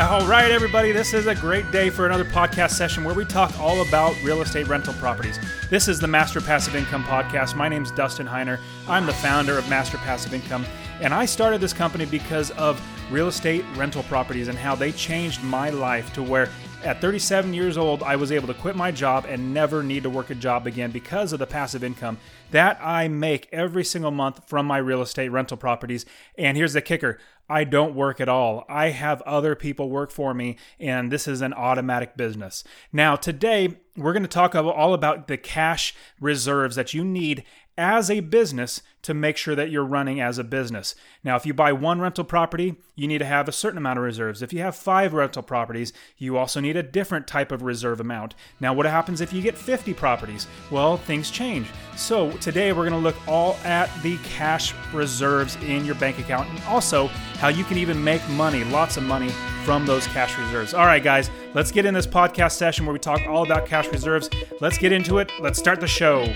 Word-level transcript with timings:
All 0.00 0.26
right, 0.26 0.50
everybody, 0.50 0.92
this 0.92 1.12
is 1.12 1.26
a 1.26 1.34
great 1.34 1.70
day 1.70 1.90
for 1.90 2.06
another 2.06 2.24
podcast 2.24 2.70
session 2.70 3.04
where 3.04 3.14
we 3.14 3.26
talk 3.26 3.60
all 3.60 3.82
about 3.82 4.16
real 4.22 4.40
estate 4.40 4.66
rental 4.66 4.94
properties. 4.94 5.38
This 5.68 5.88
is 5.88 6.00
the 6.00 6.06
Master 6.06 6.40
Passive 6.40 6.74
Income 6.74 7.04
Podcast. 7.04 7.54
My 7.54 7.68
name's 7.68 7.90
Dustin 7.90 8.26
Heiner. 8.26 8.58
I'm 8.88 9.04
the 9.04 9.12
founder 9.12 9.58
of 9.58 9.68
Master 9.68 9.98
Passive 9.98 10.32
Income, 10.32 10.64
and 11.02 11.12
I 11.12 11.26
started 11.26 11.60
this 11.60 11.74
company 11.74 12.06
because 12.06 12.50
of 12.52 12.80
real 13.12 13.28
estate 13.28 13.62
rental 13.76 14.02
properties 14.04 14.48
and 14.48 14.56
how 14.56 14.74
they 14.74 14.90
changed 14.90 15.42
my 15.42 15.68
life 15.68 16.14
to 16.14 16.22
where 16.22 16.48
at 16.82 17.00
37 17.00 17.52
years 17.52 17.76
old, 17.76 18.02
I 18.02 18.16
was 18.16 18.32
able 18.32 18.46
to 18.48 18.54
quit 18.54 18.74
my 18.74 18.90
job 18.90 19.26
and 19.28 19.52
never 19.52 19.82
need 19.82 20.02
to 20.04 20.10
work 20.10 20.30
a 20.30 20.34
job 20.34 20.66
again 20.66 20.90
because 20.90 21.32
of 21.32 21.38
the 21.38 21.46
passive 21.46 21.84
income 21.84 22.18
that 22.52 22.78
I 22.82 23.06
make 23.08 23.48
every 23.52 23.84
single 23.84 24.10
month 24.10 24.48
from 24.48 24.66
my 24.66 24.78
real 24.78 25.02
estate 25.02 25.28
rental 25.28 25.56
properties. 25.56 26.06
And 26.38 26.56
here's 26.56 26.72
the 26.72 26.80
kicker 26.80 27.18
I 27.50 27.64
don't 27.64 27.94
work 27.94 28.20
at 28.20 28.28
all. 28.28 28.64
I 28.68 28.90
have 28.90 29.20
other 29.22 29.54
people 29.54 29.90
work 29.90 30.10
for 30.10 30.32
me, 30.32 30.56
and 30.78 31.10
this 31.10 31.26
is 31.28 31.42
an 31.42 31.52
automatic 31.52 32.16
business. 32.16 32.64
Now, 32.92 33.16
today, 33.16 33.76
we're 33.96 34.12
going 34.12 34.22
to 34.22 34.28
talk 34.28 34.54
all 34.54 34.94
about 34.94 35.26
the 35.26 35.36
cash 35.36 35.94
reserves 36.20 36.76
that 36.76 36.94
you 36.94 37.04
need 37.04 37.44
as 37.80 38.10
a 38.10 38.20
business 38.20 38.82
to 39.02 39.14
make 39.14 39.38
sure 39.38 39.54
that 39.54 39.70
you're 39.70 39.84
running 39.84 40.20
as 40.20 40.36
a 40.36 40.44
business. 40.44 40.94
Now, 41.24 41.36
if 41.36 41.46
you 41.46 41.54
buy 41.54 41.72
one 41.72 42.00
rental 42.00 42.24
property, 42.24 42.76
you 42.94 43.08
need 43.08 43.18
to 43.18 43.24
have 43.24 43.48
a 43.48 43.52
certain 43.52 43.78
amount 43.78 43.98
of 43.98 44.04
reserves. 44.04 44.42
If 44.42 44.52
you 44.52 44.60
have 44.60 44.76
five 44.76 45.14
rental 45.14 45.42
properties, 45.42 45.94
you 46.18 46.36
also 46.36 46.60
need 46.60 46.76
a 46.76 46.82
different 46.82 47.26
type 47.26 47.50
of 47.50 47.62
reserve 47.62 47.98
amount. 47.98 48.34
Now, 48.60 48.74
what 48.74 48.84
happens 48.84 49.22
if 49.22 49.32
you 49.32 49.40
get 49.40 49.56
50 49.56 49.94
properties? 49.94 50.46
Well, 50.70 50.98
things 50.98 51.30
change. 51.30 51.68
So, 51.96 52.30
today 52.32 52.72
we're 52.72 52.90
to 52.90 52.96
look 52.98 53.16
all 53.26 53.54
at 53.64 53.90
the 54.02 54.18
cash 54.18 54.74
reserves 54.92 55.56
in 55.56 55.86
your 55.86 55.94
bank 55.94 56.18
account 56.18 56.50
and 56.50 56.62
also 56.64 57.06
how 57.38 57.48
you 57.48 57.64
can 57.64 57.78
even 57.78 58.02
make 58.04 58.26
money, 58.30 58.64
lots 58.64 58.98
of 58.98 59.02
money 59.04 59.30
from 59.64 59.86
those 59.86 60.06
cash 60.08 60.36
reserves. 60.36 60.74
All 60.74 60.86
right, 60.86 61.02
guys, 61.02 61.30
let's 61.54 61.72
get 61.72 61.86
in 61.86 61.94
this 61.94 62.06
podcast 62.06 62.52
session 62.52 62.84
where 62.84 62.92
we 62.92 62.98
talk 62.98 63.26
all 63.26 63.44
about 63.44 63.66
cash 63.66 63.88
reserves. 63.88 64.28
Let's 64.60 64.76
get 64.76 64.92
into 64.92 65.18
it. 65.18 65.32
Let's 65.40 65.58
start 65.58 65.80
the 65.80 65.86
show. 65.86 66.30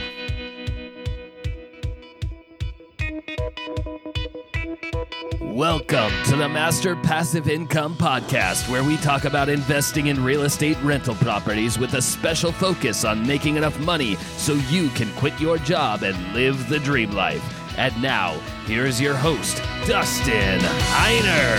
Welcome 5.54 6.10
to 6.24 6.34
the 6.34 6.48
Master 6.48 6.96
Passive 6.96 7.48
Income 7.48 7.94
Podcast, 7.94 8.68
where 8.68 8.82
we 8.82 8.96
talk 8.96 9.24
about 9.24 9.48
investing 9.48 10.08
in 10.08 10.24
real 10.24 10.42
estate 10.42 10.76
rental 10.82 11.14
properties 11.14 11.78
with 11.78 11.94
a 11.94 12.02
special 12.02 12.50
focus 12.50 13.04
on 13.04 13.24
making 13.24 13.54
enough 13.54 13.78
money 13.78 14.16
so 14.36 14.54
you 14.68 14.88
can 14.88 15.08
quit 15.12 15.38
your 15.38 15.58
job 15.58 16.02
and 16.02 16.34
live 16.34 16.68
the 16.68 16.80
dream 16.80 17.12
life. 17.12 17.40
And 17.78 17.94
now, 18.02 18.32
here's 18.66 19.00
your 19.00 19.14
host, 19.14 19.58
Dustin 19.86 20.58
Heiner. 20.58 21.56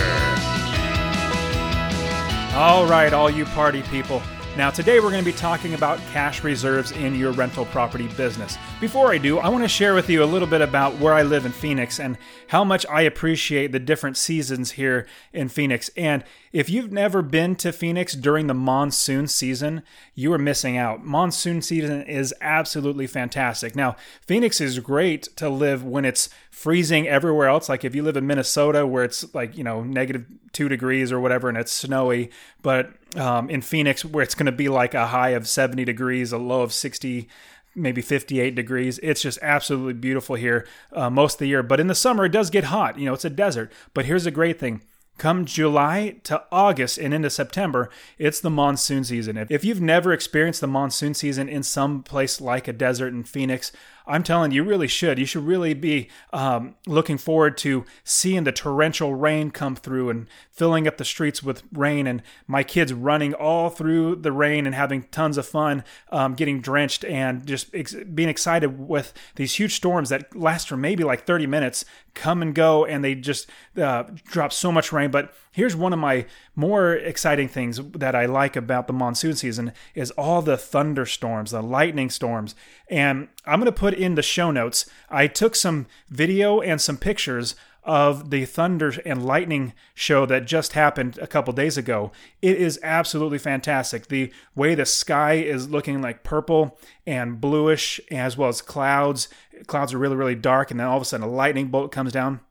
All 2.53 2.85
right, 2.85 3.13
all 3.13 3.29
you 3.29 3.45
party 3.45 3.81
people. 3.83 4.21
Now, 4.57 4.69
today 4.69 5.01
we're 5.01 5.11
going 5.11 5.21
to 5.21 5.29
be 5.29 5.37
talking 5.37 5.73
about 5.73 5.99
cash 6.13 6.41
reserves 6.41 6.91
in 6.93 7.13
your 7.13 7.33
rental 7.33 7.65
property 7.65 8.07
business. 8.15 8.57
Before 8.79 9.11
I 9.11 9.17
do, 9.17 9.37
I 9.37 9.49
want 9.49 9.65
to 9.65 9.67
share 9.67 9.93
with 9.93 10.09
you 10.09 10.23
a 10.23 10.25
little 10.25 10.47
bit 10.47 10.61
about 10.61 10.97
where 10.97 11.13
I 11.13 11.23
live 11.23 11.45
in 11.45 11.51
Phoenix 11.51 11.99
and 11.99 12.17
how 12.47 12.63
much 12.63 12.85
I 12.89 13.01
appreciate 13.01 13.73
the 13.73 13.79
different 13.79 14.15
seasons 14.15 14.71
here 14.71 15.07
in 15.33 15.49
Phoenix. 15.49 15.89
And 15.97 16.23
if 16.53 16.69
you've 16.69 16.93
never 16.93 17.21
been 17.21 17.57
to 17.57 17.73
Phoenix 17.73 18.13
during 18.13 18.47
the 18.47 18.53
monsoon 18.53 19.27
season, 19.27 19.83
you 20.13 20.31
are 20.31 20.37
missing 20.37 20.77
out. 20.77 21.05
Monsoon 21.05 21.61
season 21.61 22.03
is 22.03 22.33
absolutely 22.39 23.07
fantastic. 23.07 23.75
Now, 23.75 23.97
Phoenix 24.21 24.61
is 24.61 24.79
great 24.79 25.23
to 25.35 25.49
live 25.49 25.83
when 25.83 26.05
it's 26.05 26.29
freezing 26.65 27.07
everywhere 27.07 27.47
else. 27.47 27.69
Like 27.69 27.85
if 27.85 27.93
you 27.93 28.01
live 28.01 28.17
in 28.17 28.25
Minnesota 28.25 28.87
where 28.87 29.03
it's 29.03 29.35
like, 29.35 29.55
you 29.55 29.63
know, 29.63 29.83
negative 29.83 30.25
two 30.51 30.67
degrees 30.67 31.11
or 31.11 31.19
whatever 31.19 31.47
and 31.47 31.55
it's 31.59 31.71
snowy, 31.71 32.31
but 32.63 32.91
um, 33.15 33.51
in 33.51 33.61
Phoenix 33.61 34.03
where 34.03 34.23
it's 34.23 34.33
going 34.33 34.47
to 34.47 34.51
be 34.51 34.67
like 34.67 34.95
a 34.95 35.05
high 35.05 35.29
of 35.29 35.47
70 35.47 35.85
degrees, 35.85 36.31
a 36.31 36.39
low 36.39 36.63
of 36.63 36.73
60 36.73 37.29
maybe 37.75 38.01
58 38.01 38.55
degrees. 38.55 38.99
It's 39.03 39.21
just 39.21 39.37
absolutely 39.43 39.93
beautiful 39.93 40.37
here 40.37 40.65
uh, 40.91 41.11
most 41.11 41.35
of 41.35 41.39
the 41.39 41.47
year. 41.47 41.61
But 41.61 41.79
in 41.79 41.85
the 41.85 41.93
summer, 41.93 42.25
it 42.25 42.31
does 42.31 42.49
get 42.49 42.63
hot. 42.63 42.97
You 42.97 43.05
know, 43.05 43.13
it's 43.13 43.25
a 43.25 43.29
desert. 43.29 43.71
But 43.93 44.05
here's 44.05 44.23
the 44.23 44.31
great 44.31 44.59
thing 44.59 44.81
Come 45.17 45.45
July 45.45 46.17
to 46.23 46.43
August 46.51 46.97
and 46.97 47.13
into 47.13 47.29
September, 47.29 47.89
it's 48.17 48.41
the 48.41 48.49
monsoon 48.49 49.05
season. 49.05 49.37
If 49.49 49.63
you've 49.63 49.81
never 49.81 50.11
experienced 50.11 50.59
the 50.59 50.67
monsoon 50.67 51.13
season 51.13 51.47
in 51.47 51.63
some 51.63 52.03
place 52.03 52.41
like 52.41 52.67
a 52.67 52.73
desert 52.73 53.13
in 53.13 53.23
Phoenix, 53.23 53.71
I'm 54.07 54.23
telling 54.23 54.51
you, 54.51 54.63
you 54.63 54.69
really 54.69 54.87
should. 54.87 55.17
You 55.19 55.25
should 55.25 55.45
really 55.45 55.73
be 55.73 56.09
um, 56.31 56.75
looking 56.85 57.17
forward 57.17 57.57
to 57.59 57.85
seeing 58.03 58.43
the 58.43 58.51
torrential 58.51 59.15
rain 59.15 59.51
come 59.51 59.75
through 59.75 60.09
and 60.09 60.27
filling 60.51 60.87
up 60.87 60.97
the 60.97 61.05
streets 61.05 61.43
with 61.43 61.63
rain, 61.73 62.07
and 62.07 62.21
my 62.47 62.63
kids 62.63 62.93
running 62.93 63.33
all 63.33 63.69
through 63.69 64.17
the 64.17 64.31
rain 64.31 64.65
and 64.65 64.75
having 64.75 65.03
tons 65.03 65.37
of 65.37 65.45
fun, 65.45 65.83
um, 66.11 66.33
getting 66.35 66.61
drenched, 66.61 67.03
and 67.05 67.45
just 67.45 67.73
ex- 67.73 67.95
being 68.13 68.29
excited 68.29 68.87
with 68.87 69.13
these 69.35 69.55
huge 69.55 69.75
storms 69.75 70.09
that 70.09 70.35
last 70.35 70.67
for 70.67 70.77
maybe 70.77 71.03
like 71.03 71.25
30 71.25 71.47
minutes, 71.47 71.85
come 72.13 72.41
and 72.41 72.55
go, 72.55 72.85
and 72.85 73.03
they 73.03 73.15
just 73.15 73.49
uh, 73.77 74.03
drop 74.25 74.53
so 74.53 74.71
much 74.71 74.91
rain. 74.91 75.11
But 75.11 75.33
here's 75.55 75.75
one 75.75 75.93
of 75.93 75.99
my 75.99 76.25
more 76.53 76.93
exciting 76.93 77.47
things 77.47 77.79
that 77.93 78.13
I 78.13 78.25
like 78.25 78.57
about 78.57 78.87
the 78.87 78.93
monsoon 78.93 79.35
season 79.35 79.71
is 79.93 80.11
all 80.11 80.41
the 80.41 80.57
thunderstorms, 80.57 81.51
the 81.51 81.61
lightning 81.61 82.09
storms. 82.09 82.55
And 82.89 83.29
I'm 83.45 83.59
going 83.61 83.71
to 83.71 83.79
put 83.79 83.93
in 83.93 84.15
the 84.15 84.21
show 84.21 84.51
notes. 84.51 84.85
I 85.09 85.27
took 85.27 85.55
some 85.55 85.87
video 86.09 86.59
and 86.59 86.81
some 86.81 86.97
pictures 86.97 87.55
of 87.85 88.31
the 88.31 88.43
thunder 88.45 88.95
and 89.05 89.25
lightning 89.25 89.71
show 89.93 90.25
that 90.25 90.45
just 90.45 90.73
happened 90.73 91.17
a 91.19 91.27
couple 91.27 91.53
days 91.53 91.77
ago. 91.77 92.11
It 92.41 92.57
is 92.57 92.79
absolutely 92.83 93.37
fantastic. 93.37 94.07
The 94.07 94.33
way 94.55 94.75
the 94.75 94.85
sky 94.85 95.35
is 95.35 95.69
looking 95.69 96.01
like 96.01 96.23
purple 96.23 96.77
and 97.07 97.39
bluish, 97.39 98.01
as 98.11 98.35
well 98.35 98.49
as 98.49 98.61
clouds. 98.61 99.29
Clouds 99.67 99.93
are 99.93 99.99
really, 99.99 100.15
really 100.17 100.35
dark, 100.35 100.69
and 100.69 100.79
then 100.79 100.87
all 100.87 100.97
of 100.97 101.03
a 101.03 101.05
sudden 101.05 101.25
a 101.25 101.29
lightning 101.29 101.67
bolt 101.67 101.93
comes 101.93 102.11
down. 102.11 102.41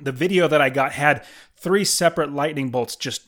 The 0.00 0.12
video 0.12 0.48
that 0.48 0.60
I 0.60 0.70
got 0.70 0.92
had 0.92 1.24
three 1.64 1.84
separate 1.84 2.30
lightning 2.30 2.68
bolts 2.68 2.94
just 2.94 3.26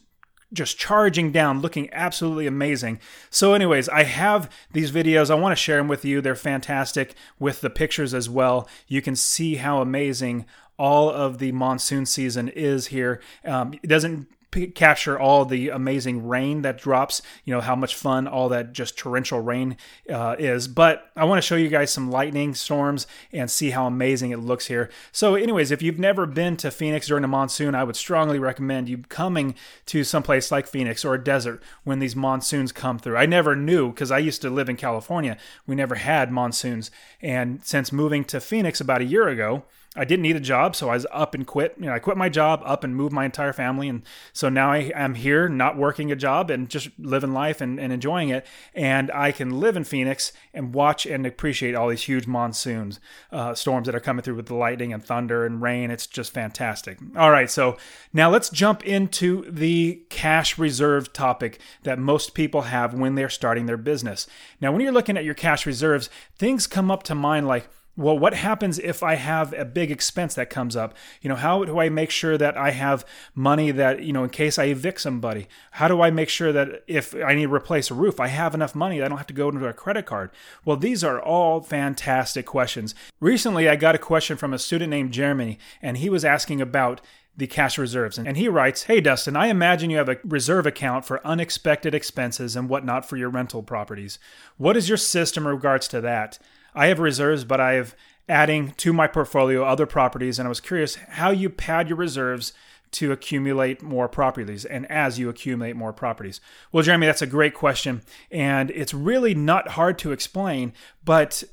just 0.52 0.78
charging 0.78 1.32
down, 1.32 1.60
looking 1.60 1.92
absolutely 1.92 2.46
amazing. 2.46 3.00
So, 3.30 3.52
anyways, 3.52 3.88
I 3.88 4.04
have 4.04 4.48
these 4.72 4.92
videos. 4.92 5.28
I 5.28 5.34
want 5.34 5.50
to 5.50 5.60
share 5.60 5.78
them 5.78 5.88
with 5.88 6.04
you. 6.04 6.20
They're 6.20 6.36
fantastic 6.36 7.14
with 7.40 7.62
the 7.62 7.68
pictures 7.70 8.14
as 8.14 8.30
well. 8.30 8.68
You 8.86 9.02
can 9.02 9.16
see 9.16 9.56
how 9.56 9.80
amazing 9.80 10.46
all 10.78 11.10
of 11.10 11.38
the 11.38 11.50
monsoon 11.50 12.06
season 12.06 12.48
is 12.48 12.88
here. 12.88 13.20
Um, 13.44 13.74
it 13.82 13.88
doesn't 13.88 14.28
capture 14.74 15.18
all 15.18 15.44
the 15.44 15.68
amazing 15.68 16.26
rain 16.26 16.62
that 16.62 16.78
drops, 16.78 17.22
you 17.44 17.54
know, 17.54 17.60
how 17.60 17.76
much 17.76 17.94
fun 17.94 18.26
all 18.26 18.48
that 18.48 18.72
just 18.72 18.96
torrential 18.96 19.40
rain 19.40 19.76
uh, 20.10 20.36
is. 20.38 20.68
But 20.68 21.10
I 21.16 21.24
want 21.24 21.38
to 21.38 21.46
show 21.46 21.56
you 21.56 21.68
guys 21.68 21.92
some 21.92 22.10
lightning 22.10 22.54
storms 22.54 23.06
and 23.32 23.50
see 23.50 23.70
how 23.70 23.86
amazing 23.86 24.30
it 24.30 24.38
looks 24.38 24.66
here. 24.66 24.90
So, 25.12 25.34
anyways, 25.34 25.70
if 25.70 25.82
you've 25.82 25.98
never 25.98 26.26
been 26.26 26.56
to 26.58 26.70
Phoenix 26.70 27.06
during 27.06 27.24
a 27.24 27.28
monsoon, 27.28 27.74
I 27.74 27.84
would 27.84 27.96
strongly 27.96 28.38
recommend 28.38 28.88
you 28.88 28.98
coming 28.98 29.54
to 29.86 30.04
someplace 30.04 30.50
like 30.50 30.66
Phoenix 30.66 31.04
or 31.04 31.14
a 31.14 31.22
desert 31.22 31.62
when 31.84 31.98
these 31.98 32.16
monsoons 32.16 32.72
come 32.72 32.98
through. 32.98 33.16
I 33.16 33.26
never 33.26 33.54
knew 33.54 33.90
because 33.90 34.10
I 34.10 34.18
used 34.18 34.42
to 34.42 34.50
live 34.50 34.68
in 34.68 34.76
California. 34.76 35.36
We 35.66 35.74
never 35.74 35.96
had 35.96 36.32
monsoons. 36.32 36.90
And 37.20 37.64
since 37.64 37.92
moving 37.92 38.24
to 38.24 38.40
Phoenix 38.40 38.80
about 38.80 39.00
a 39.00 39.04
year 39.04 39.28
ago, 39.28 39.64
I 39.96 40.04
didn't 40.04 40.22
need 40.22 40.36
a 40.36 40.40
job, 40.40 40.76
so 40.76 40.90
I 40.90 40.94
was 40.94 41.06
up 41.10 41.34
and 41.34 41.46
quit. 41.46 41.74
You 41.78 41.86
know, 41.86 41.94
I 41.94 41.98
quit 41.98 42.16
my 42.16 42.28
job, 42.28 42.62
up 42.64 42.84
and 42.84 42.94
moved 42.94 43.12
my 43.12 43.24
entire 43.24 43.52
family, 43.52 43.88
and 43.88 44.02
so 44.32 44.48
now 44.48 44.70
I 44.70 44.92
am 44.94 45.14
here, 45.14 45.48
not 45.48 45.76
working 45.76 46.12
a 46.12 46.16
job 46.16 46.50
and 46.50 46.68
just 46.68 46.90
living 46.98 47.32
life 47.32 47.60
and, 47.60 47.80
and 47.80 47.92
enjoying 47.92 48.28
it. 48.28 48.46
And 48.74 49.10
I 49.10 49.32
can 49.32 49.58
live 49.58 49.76
in 49.76 49.84
Phoenix 49.84 50.32
and 50.52 50.74
watch 50.74 51.06
and 51.06 51.26
appreciate 51.26 51.74
all 51.74 51.88
these 51.88 52.02
huge 52.02 52.26
monsoons, 52.26 53.00
uh, 53.32 53.54
storms 53.54 53.86
that 53.86 53.94
are 53.94 54.00
coming 54.00 54.22
through 54.22 54.36
with 54.36 54.46
the 54.46 54.54
lightning 54.54 54.92
and 54.92 55.04
thunder 55.04 55.46
and 55.46 55.62
rain. 55.62 55.90
It's 55.90 56.06
just 56.06 56.32
fantastic. 56.32 56.98
All 57.16 57.30
right, 57.30 57.50
so 57.50 57.76
now 58.12 58.30
let's 58.30 58.50
jump 58.50 58.84
into 58.84 59.50
the 59.50 60.02
cash 60.10 60.58
reserve 60.58 61.12
topic 61.12 61.58
that 61.82 61.98
most 61.98 62.34
people 62.34 62.62
have 62.62 62.94
when 62.94 63.14
they're 63.14 63.28
starting 63.28 63.66
their 63.66 63.76
business. 63.76 64.26
Now, 64.60 64.72
when 64.72 64.80
you're 64.80 64.92
looking 64.92 65.16
at 65.16 65.24
your 65.24 65.34
cash 65.34 65.66
reserves, 65.66 66.10
things 66.36 66.66
come 66.66 66.90
up 66.90 67.02
to 67.04 67.14
mind 67.14 67.46
like 67.46 67.68
well, 67.96 68.18
what 68.18 68.34
happens 68.34 68.78
if 68.78 69.02
I 69.02 69.14
have 69.14 69.54
a 69.54 69.64
big 69.64 69.90
expense 69.90 70.34
that 70.34 70.50
comes 70.50 70.76
up? 70.76 70.94
You 71.22 71.30
know, 71.30 71.36
how 71.36 71.64
do 71.64 71.78
I 71.78 71.88
make 71.88 72.10
sure 72.10 72.36
that 72.36 72.56
I 72.56 72.70
have 72.70 73.06
money 73.34 73.70
that, 73.70 74.02
you 74.02 74.12
know, 74.12 74.24
in 74.24 74.30
case 74.30 74.58
I 74.58 74.64
evict 74.64 75.00
somebody? 75.00 75.48
How 75.72 75.88
do 75.88 76.02
I 76.02 76.10
make 76.10 76.28
sure 76.28 76.52
that 76.52 76.82
if 76.86 77.14
I 77.14 77.34
need 77.34 77.44
to 77.44 77.54
replace 77.54 77.90
a 77.90 77.94
roof, 77.94 78.20
I 78.20 78.28
have 78.28 78.54
enough 78.54 78.74
money 78.74 78.98
that 78.98 79.06
I 79.06 79.08
don't 79.08 79.18
have 79.18 79.26
to 79.28 79.34
go 79.34 79.48
into 79.48 79.66
a 79.66 79.72
credit 79.72 80.04
card? 80.04 80.30
Well, 80.64 80.76
these 80.76 81.02
are 81.02 81.20
all 81.20 81.62
fantastic 81.62 82.44
questions. 82.44 82.94
Recently, 83.18 83.68
I 83.68 83.76
got 83.76 83.94
a 83.94 83.98
question 83.98 84.36
from 84.36 84.52
a 84.52 84.58
student 84.58 84.90
named 84.90 85.12
Jeremy, 85.12 85.58
and 85.80 85.96
he 85.96 86.10
was 86.10 86.24
asking 86.24 86.60
about 86.60 87.00
the 87.36 87.46
cash 87.46 87.78
reserves. 87.78 88.18
And 88.18 88.36
he 88.36 88.48
writes 88.48 88.84
Hey, 88.84 89.00
Dustin, 89.00 89.36
I 89.36 89.48
imagine 89.48 89.90
you 89.90 89.98
have 89.98 90.08
a 90.08 90.18
reserve 90.24 90.66
account 90.66 91.04
for 91.04 91.26
unexpected 91.26 91.94
expenses 91.94 92.56
and 92.56 92.68
whatnot 92.68 93.08
for 93.08 93.16
your 93.16 93.28
rental 93.28 93.62
properties. 93.62 94.18
What 94.56 94.76
is 94.76 94.88
your 94.88 94.98
system 94.98 95.46
in 95.46 95.52
regards 95.52 95.88
to 95.88 96.00
that? 96.02 96.38
I 96.76 96.86
have 96.86 97.00
reserves, 97.00 97.44
but 97.44 97.60
I 97.60 97.72
have 97.72 97.96
adding 98.28 98.72
to 98.72 98.92
my 98.92 99.06
portfolio 99.06 99.64
other 99.64 99.86
properties, 99.86 100.38
and 100.38 100.46
I 100.46 100.48
was 100.50 100.60
curious 100.60 100.94
how 100.94 101.30
you 101.30 101.48
pad 101.50 101.88
your 101.88 101.96
reserves 101.96 102.52
to 102.92 103.12
accumulate 103.12 103.82
more 103.82 104.08
properties 104.08 104.64
and 104.64 104.90
as 104.90 105.18
you 105.18 105.28
accumulate 105.28 105.76
more 105.76 105.92
properties? 105.92 106.40
Well, 106.72 106.82
Jeremy, 106.82 107.06
that's 107.06 107.22
a 107.22 107.26
great 107.26 107.54
question. 107.54 108.02
And 108.30 108.70
it's 108.70 108.94
really 108.94 109.34
not 109.34 109.68
hard 109.68 109.98
to 109.98 110.12
explain, 110.12 110.72
but 111.04 111.44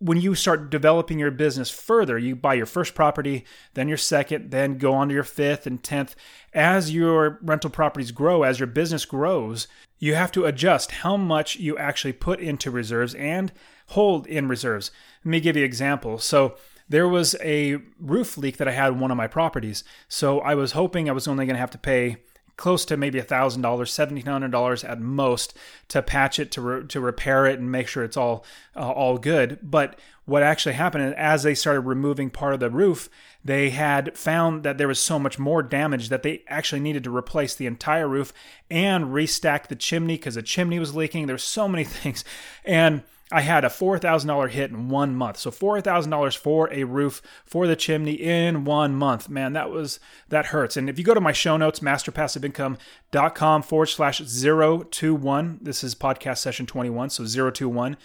when 0.00 0.20
you 0.20 0.34
start 0.34 0.70
developing 0.70 1.18
your 1.18 1.30
business 1.30 1.70
further, 1.70 2.18
you 2.18 2.36
buy 2.36 2.54
your 2.54 2.66
first 2.66 2.94
property, 2.94 3.44
then 3.74 3.88
your 3.88 3.96
second, 3.96 4.50
then 4.50 4.78
go 4.78 4.94
on 4.94 5.08
to 5.08 5.14
your 5.14 5.24
fifth 5.24 5.66
and 5.66 5.82
tenth. 5.82 6.14
As 6.54 6.94
your 6.94 7.38
rental 7.42 7.70
properties 7.70 8.12
grow, 8.12 8.44
as 8.44 8.60
your 8.60 8.68
business 8.68 9.04
grows, 9.04 9.66
you 9.98 10.14
have 10.14 10.30
to 10.32 10.46
adjust 10.46 10.92
how 10.92 11.16
much 11.16 11.56
you 11.56 11.76
actually 11.76 12.12
put 12.12 12.38
into 12.38 12.70
reserves 12.70 13.14
and 13.14 13.52
hold 13.88 14.26
in 14.26 14.48
reserves. 14.48 14.90
Let 15.24 15.30
me 15.30 15.40
give 15.40 15.56
you 15.56 15.62
an 15.62 15.66
example. 15.68 16.18
So, 16.18 16.56
there 16.90 17.08
was 17.08 17.36
a 17.42 17.78
roof 18.00 18.38
leak 18.38 18.56
that 18.56 18.68
I 18.68 18.72
had 18.72 18.98
one 18.98 19.10
of 19.10 19.16
my 19.16 19.26
properties. 19.26 19.84
So, 20.08 20.40
I 20.40 20.54
was 20.54 20.72
hoping 20.72 21.08
I 21.08 21.12
was 21.12 21.28
only 21.28 21.44
going 21.44 21.56
to 21.56 21.60
have 21.60 21.70
to 21.72 21.78
pay 21.78 22.18
close 22.58 22.84
to 22.84 22.96
maybe 22.96 23.18
$1,000, 23.20 23.62
$1,700 23.62 24.88
at 24.88 25.00
most 25.00 25.56
to 25.86 26.02
patch 26.02 26.38
it, 26.38 26.50
to, 26.50 26.60
re- 26.60 26.86
to 26.88 27.00
repair 27.00 27.46
it, 27.46 27.58
and 27.58 27.72
make 27.72 27.88
sure 27.88 28.04
it's 28.04 28.16
all, 28.16 28.44
uh, 28.76 28.90
all 28.90 29.16
good. 29.16 29.58
But 29.62 29.98
what 30.26 30.42
actually 30.42 30.74
happened 30.74 31.04
is 31.04 31.14
as 31.16 31.44
they 31.44 31.54
started 31.54 31.82
removing 31.82 32.28
part 32.28 32.52
of 32.52 32.60
the 32.60 32.68
roof, 32.68 33.08
they 33.42 33.70
had 33.70 34.18
found 34.18 34.64
that 34.64 34.76
there 34.76 34.88
was 34.88 35.00
so 35.00 35.18
much 35.18 35.38
more 35.38 35.62
damage 35.62 36.10
that 36.10 36.22
they 36.22 36.42
actually 36.48 36.80
needed 36.80 37.04
to 37.04 37.16
replace 37.16 37.54
the 37.54 37.66
entire 37.66 38.08
roof 38.08 38.32
and 38.68 39.06
restack 39.06 39.68
the 39.68 39.76
chimney 39.76 40.16
because 40.16 40.34
the 40.34 40.42
chimney 40.42 40.78
was 40.78 40.94
leaking. 40.94 41.26
There's 41.26 41.44
so 41.44 41.68
many 41.68 41.84
things. 41.84 42.24
And 42.64 43.04
I 43.30 43.42
had 43.42 43.64
a 43.64 43.68
$4,000 43.68 44.50
hit 44.50 44.70
in 44.70 44.88
one 44.88 45.14
month. 45.14 45.38
So 45.38 45.50
$4,000 45.50 46.36
for 46.36 46.72
a 46.72 46.84
roof 46.84 47.20
for 47.44 47.66
the 47.66 47.76
chimney 47.76 48.14
in 48.14 48.64
one 48.64 48.94
month. 48.94 49.28
Man, 49.28 49.52
that 49.52 49.70
was, 49.70 50.00
that 50.28 50.46
hurts. 50.46 50.76
And 50.76 50.88
if 50.88 50.98
you 50.98 51.04
go 51.04 51.14
to 51.14 51.20
my 51.20 51.32
show 51.32 51.56
notes, 51.56 51.80
masterpassiveincome.com 51.80 53.62
forward 53.62 53.86
slash 53.86 54.20
021, 54.20 55.58
this 55.60 55.84
is 55.84 55.94
podcast 55.94 56.38
session 56.38 56.66
21, 56.66 57.10
so 57.10 57.50
021, 57.50 57.96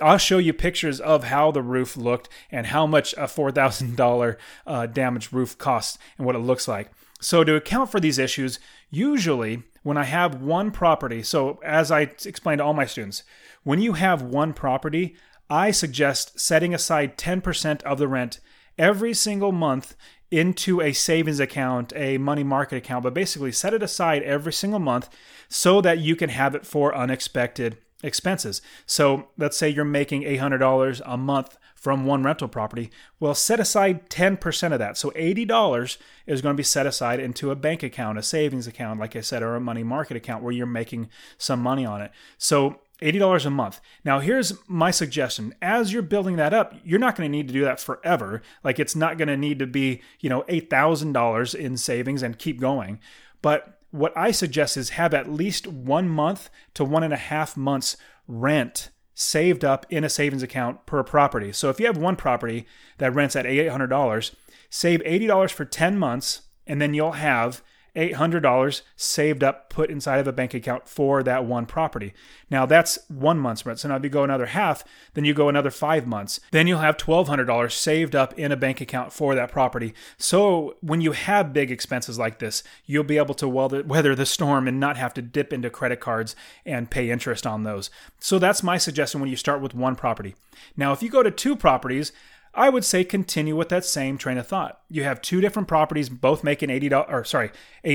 I'll 0.00 0.18
show 0.18 0.38
you 0.38 0.52
pictures 0.52 1.00
of 1.00 1.24
how 1.24 1.50
the 1.50 1.62
roof 1.62 1.96
looked 1.96 2.28
and 2.50 2.68
how 2.68 2.86
much 2.86 3.12
a 3.14 3.24
$4,000 3.24 4.36
uh, 4.66 4.86
damaged 4.86 5.32
roof 5.32 5.58
costs 5.58 5.98
and 6.16 6.26
what 6.26 6.36
it 6.36 6.40
looks 6.40 6.68
like. 6.68 6.90
So 7.20 7.42
to 7.42 7.56
account 7.56 7.90
for 7.90 7.98
these 7.98 8.18
issues, 8.18 8.60
usually 8.90 9.64
when 9.88 9.96
I 9.96 10.04
have 10.04 10.42
one 10.42 10.70
property, 10.70 11.22
so 11.22 11.58
as 11.64 11.90
I 11.90 12.02
explained 12.02 12.58
to 12.58 12.64
all 12.64 12.74
my 12.74 12.84
students, 12.84 13.22
when 13.62 13.80
you 13.80 13.94
have 13.94 14.20
one 14.20 14.52
property, 14.52 15.16
I 15.48 15.70
suggest 15.70 16.38
setting 16.38 16.74
aside 16.74 17.16
10% 17.16 17.82
of 17.84 17.96
the 17.96 18.06
rent 18.06 18.38
every 18.76 19.14
single 19.14 19.50
month 19.50 19.96
into 20.30 20.82
a 20.82 20.92
savings 20.92 21.40
account, 21.40 21.94
a 21.96 22.18
money 22.18 22.44
market 22.44 22.76
account, 22.76 23.02
but 23.02 23.14
basically 23.14 23.50
set 23.50 23.72
it 23.72 23.82
aside 23.82 24.22
every 24.24 24.52
single 24.52 24.78
month 24.78 25.08
so 25.48 25.80
that 25.80 26.00
you 26.00 26.16
can 26.16 26.28
have 26.28 26.54
it 26.54 26.66
for 26.66 26.94
unexpected 26.94 27.78
expenses. 28.02 28.60
So 28.84 29.28
let's 29.38 29.56
say 29.56 29.70
you're 29.70 29.86
making 29.86 30.20
$800 30.24 31.00
a 31.06 31.16
month 31.16 31.56
from 31.78 32.04
one 32.04 32.24
rental 32.24 32.48
property. 32.48 32.90
Well, 33.20 33.34
set 33.34 33.60
aside 33.60 34.10
10% 34.10 34.72
of 34.72 34.80
that. 34.80 34.98
So 34.98 35.10
$80 35.12 35.96
is 36.26 36.42
going 36.42 36.54
to 36.54 36.56
be 36.56 36.64
set 36.64 36.86
aside 36.86 37.20
into 37.20 37.52
a 37.52 37.56
bank 37.56 37.84
account, 37.84 38.18
a 38.18 38.22
savings 38.22 38.66
account, 38.66 38.98
like 38.98 39.14
I 39.14 39.20
said, 39.20 39.44
or 39.44 39.54
a 39.54 39.60
money 39.60 39.84
market 39.84 40.16
account 40.16 40.42
where 40.42 40.52
you're 40.52 40.66
making 40.66 41.08
some 41.38 41.60
money 41.60 41.86
on 41.86 42.02
it. 42.02 42.10
So 42.36 42.80
$80 43.00 43.46
a 43.46 43.50
month. 43.50 43.80
Now, 44.04 44.18
here's 44.18 44.54
my 44.66 44.90
suggestion. 44.90 45.54
As 45.62 45.92
you're 45.92 46.02
building 46.02 46.34
that 46.36 46.52
up, 46.52 46.74
you're 46.84 46.98
not 46.98 47.14
going 47.14 47.30
to 47.30 47.36
need 47.36 47.46
to 47.46 47.54
do 47.54 47.64
that 47.64 47.78
forever. 47.78 48.42
Like, 48.64 48.80
it's 48.80 48.96
not 48.96 49.16
going 49.16 49.28
to 49.28 49.36
need 49.36 49.60
to 49.60 49.66
be, 49.66 50.02
you 50.18 50.28
know, 50.28 50.42
$8,000 50.42 51.54
in 51.54 51.76
savings 51.76 52.24
and 52.24 52.38
keep 52.38 52.60
going. 52.60 52.98
But 53.40 53.78
what 53.92 54.16
I 54.16 54.32
suggest 54.32 54.76
is 54.76 54.90
have 54.90 55.14
at 55.14 55.30
least 55.30 55.68
one 55.68 56.08
month 56.08 56.50
to 56.74 56.84
one 56.84 57.04
and 57.04 57.14
a 57.14 57.18
half 57.18 57.56
months 57.56 57.96
rent 58.26 58.90
saved 59.20 59.64
up 59.64 59.84
in 59.90 60.04
a 60.04 60.08
savings 60.08 60.44
account 60.44 60.86
per 60.86 61.02
property. 61.02 61.50
So 61.50 61.70
if 61.70 61.80
you 61.80 61.86
have 61.86 61.96
one 61.96 62.14
property 62.14 62.66
that 62.98 63.12
rents 63.12 63.34
at 63.34 63.46
$800, 63.46 64.34
save 64.70 65.00
$80 65.00 65.50
for 65.50 65.64
10 65.64 65.98
months, 65.98 66.42
and 66.68 66.80
then 66.80 66.94
you'll 66.94 67.12
have 67.12 67.60
$800 67.98 68.82
saved 68.96 69.42
up, 69.42 69.68
put 69.68 69.90
inside 69.90 70.20
of 70.20 70.28
a 70.28 70.32
bank 70.32 70.54
account 70.54 70.88
for 70.88 71.22
that 71.24 71.44
one 71.44 71.66
property. 71.66 72.14
Now 72.50 72.64
that's 72.64 72.98
one 73.08 73.38
month's 73.38 73.66
rent. 73.66 73.80
So 73.80 73.88
now 73.88 73.96
if 73.96 74.04
you 74.04 74.08
go 74.08 74.24
another 74.24 74.46
half, 74.46 74.84
then 75.14 75.24
you 75.24 75.34
go 75.34 75.48
another 75.48 75.70
five 75.70 76.06
months. 76.06 76.38
Then 76.52 76.66
you'll 76.66 76.78
have 76.78 76.96
$1,200 76.96 77.72
saved 77.72 78.14
up 78.14 78.38
in 78.38 78.52
a 78.52 78.56
bank 78.56 78.80
account 78.80 79.12
for 79.12 79.34
that 79.34 79.50
property. 79.50 79.94
So 80.16 80.76
when 80.80 81.00
you 81.00 81.12
have 81.12 81.52
big 81.52 81.70
expenses 81.70 82.18
like 82.18 82.38
this, 82.38 82.62
you'll 82.86 83.04
be 83.04 83.18
able 83.18 83.34
to 83.34 83.48
weather 83.48 84.14
the 84.14 84.26
storm 84.26 84.68
and 84.68 84.78
not 84.78 84.96
have 84.96 85.12
to 85.14 85.22
dip 85.22 85.52
into 85.52 85.68
credit 85.68 86.00
cards 86.00 86.36
and 86.64 86.90
pay 86.90 87.10
interest 87.10 87.46
on 87.46 87.64
those. 87.64 87.90
So 88.20 88.38
that's 88.38 88.62
my 88.62 88.78
suggestion 88.78 89.20
when 89.20 89.30
you 89.30 89.36
start 89.36 89.60
with 89.60 89.74
one 89.74 89.96
property. 89.96 90.36
Now, 90.76 90.92
if 90.92 91.02
you 91.02 91.10
go 91.10 91.22
to 91.22 91.30
two 91.30 91.56
properties, 91.56 92.12
I 92.54 92.70
would 92.70 92.84
say 92.84 93.04
continue 93.04 93.54
with 93.54 93.68
that 93.68 93.84
same 93.84 94.18
train 94.18 94.38
of 94.38 94.46
thought. 94.46 94.80
You 94.88 95.04
have 95.04 95.22
two 95.22 95.40
different 95.40 95.68
properties, 95.68 96.08
both 96.08 96.42
making 96.42 96.70
eighty 96.70 96.88
dollars, 96.88 97.08
or 97.10 97.24
sorry, 97.24 97.50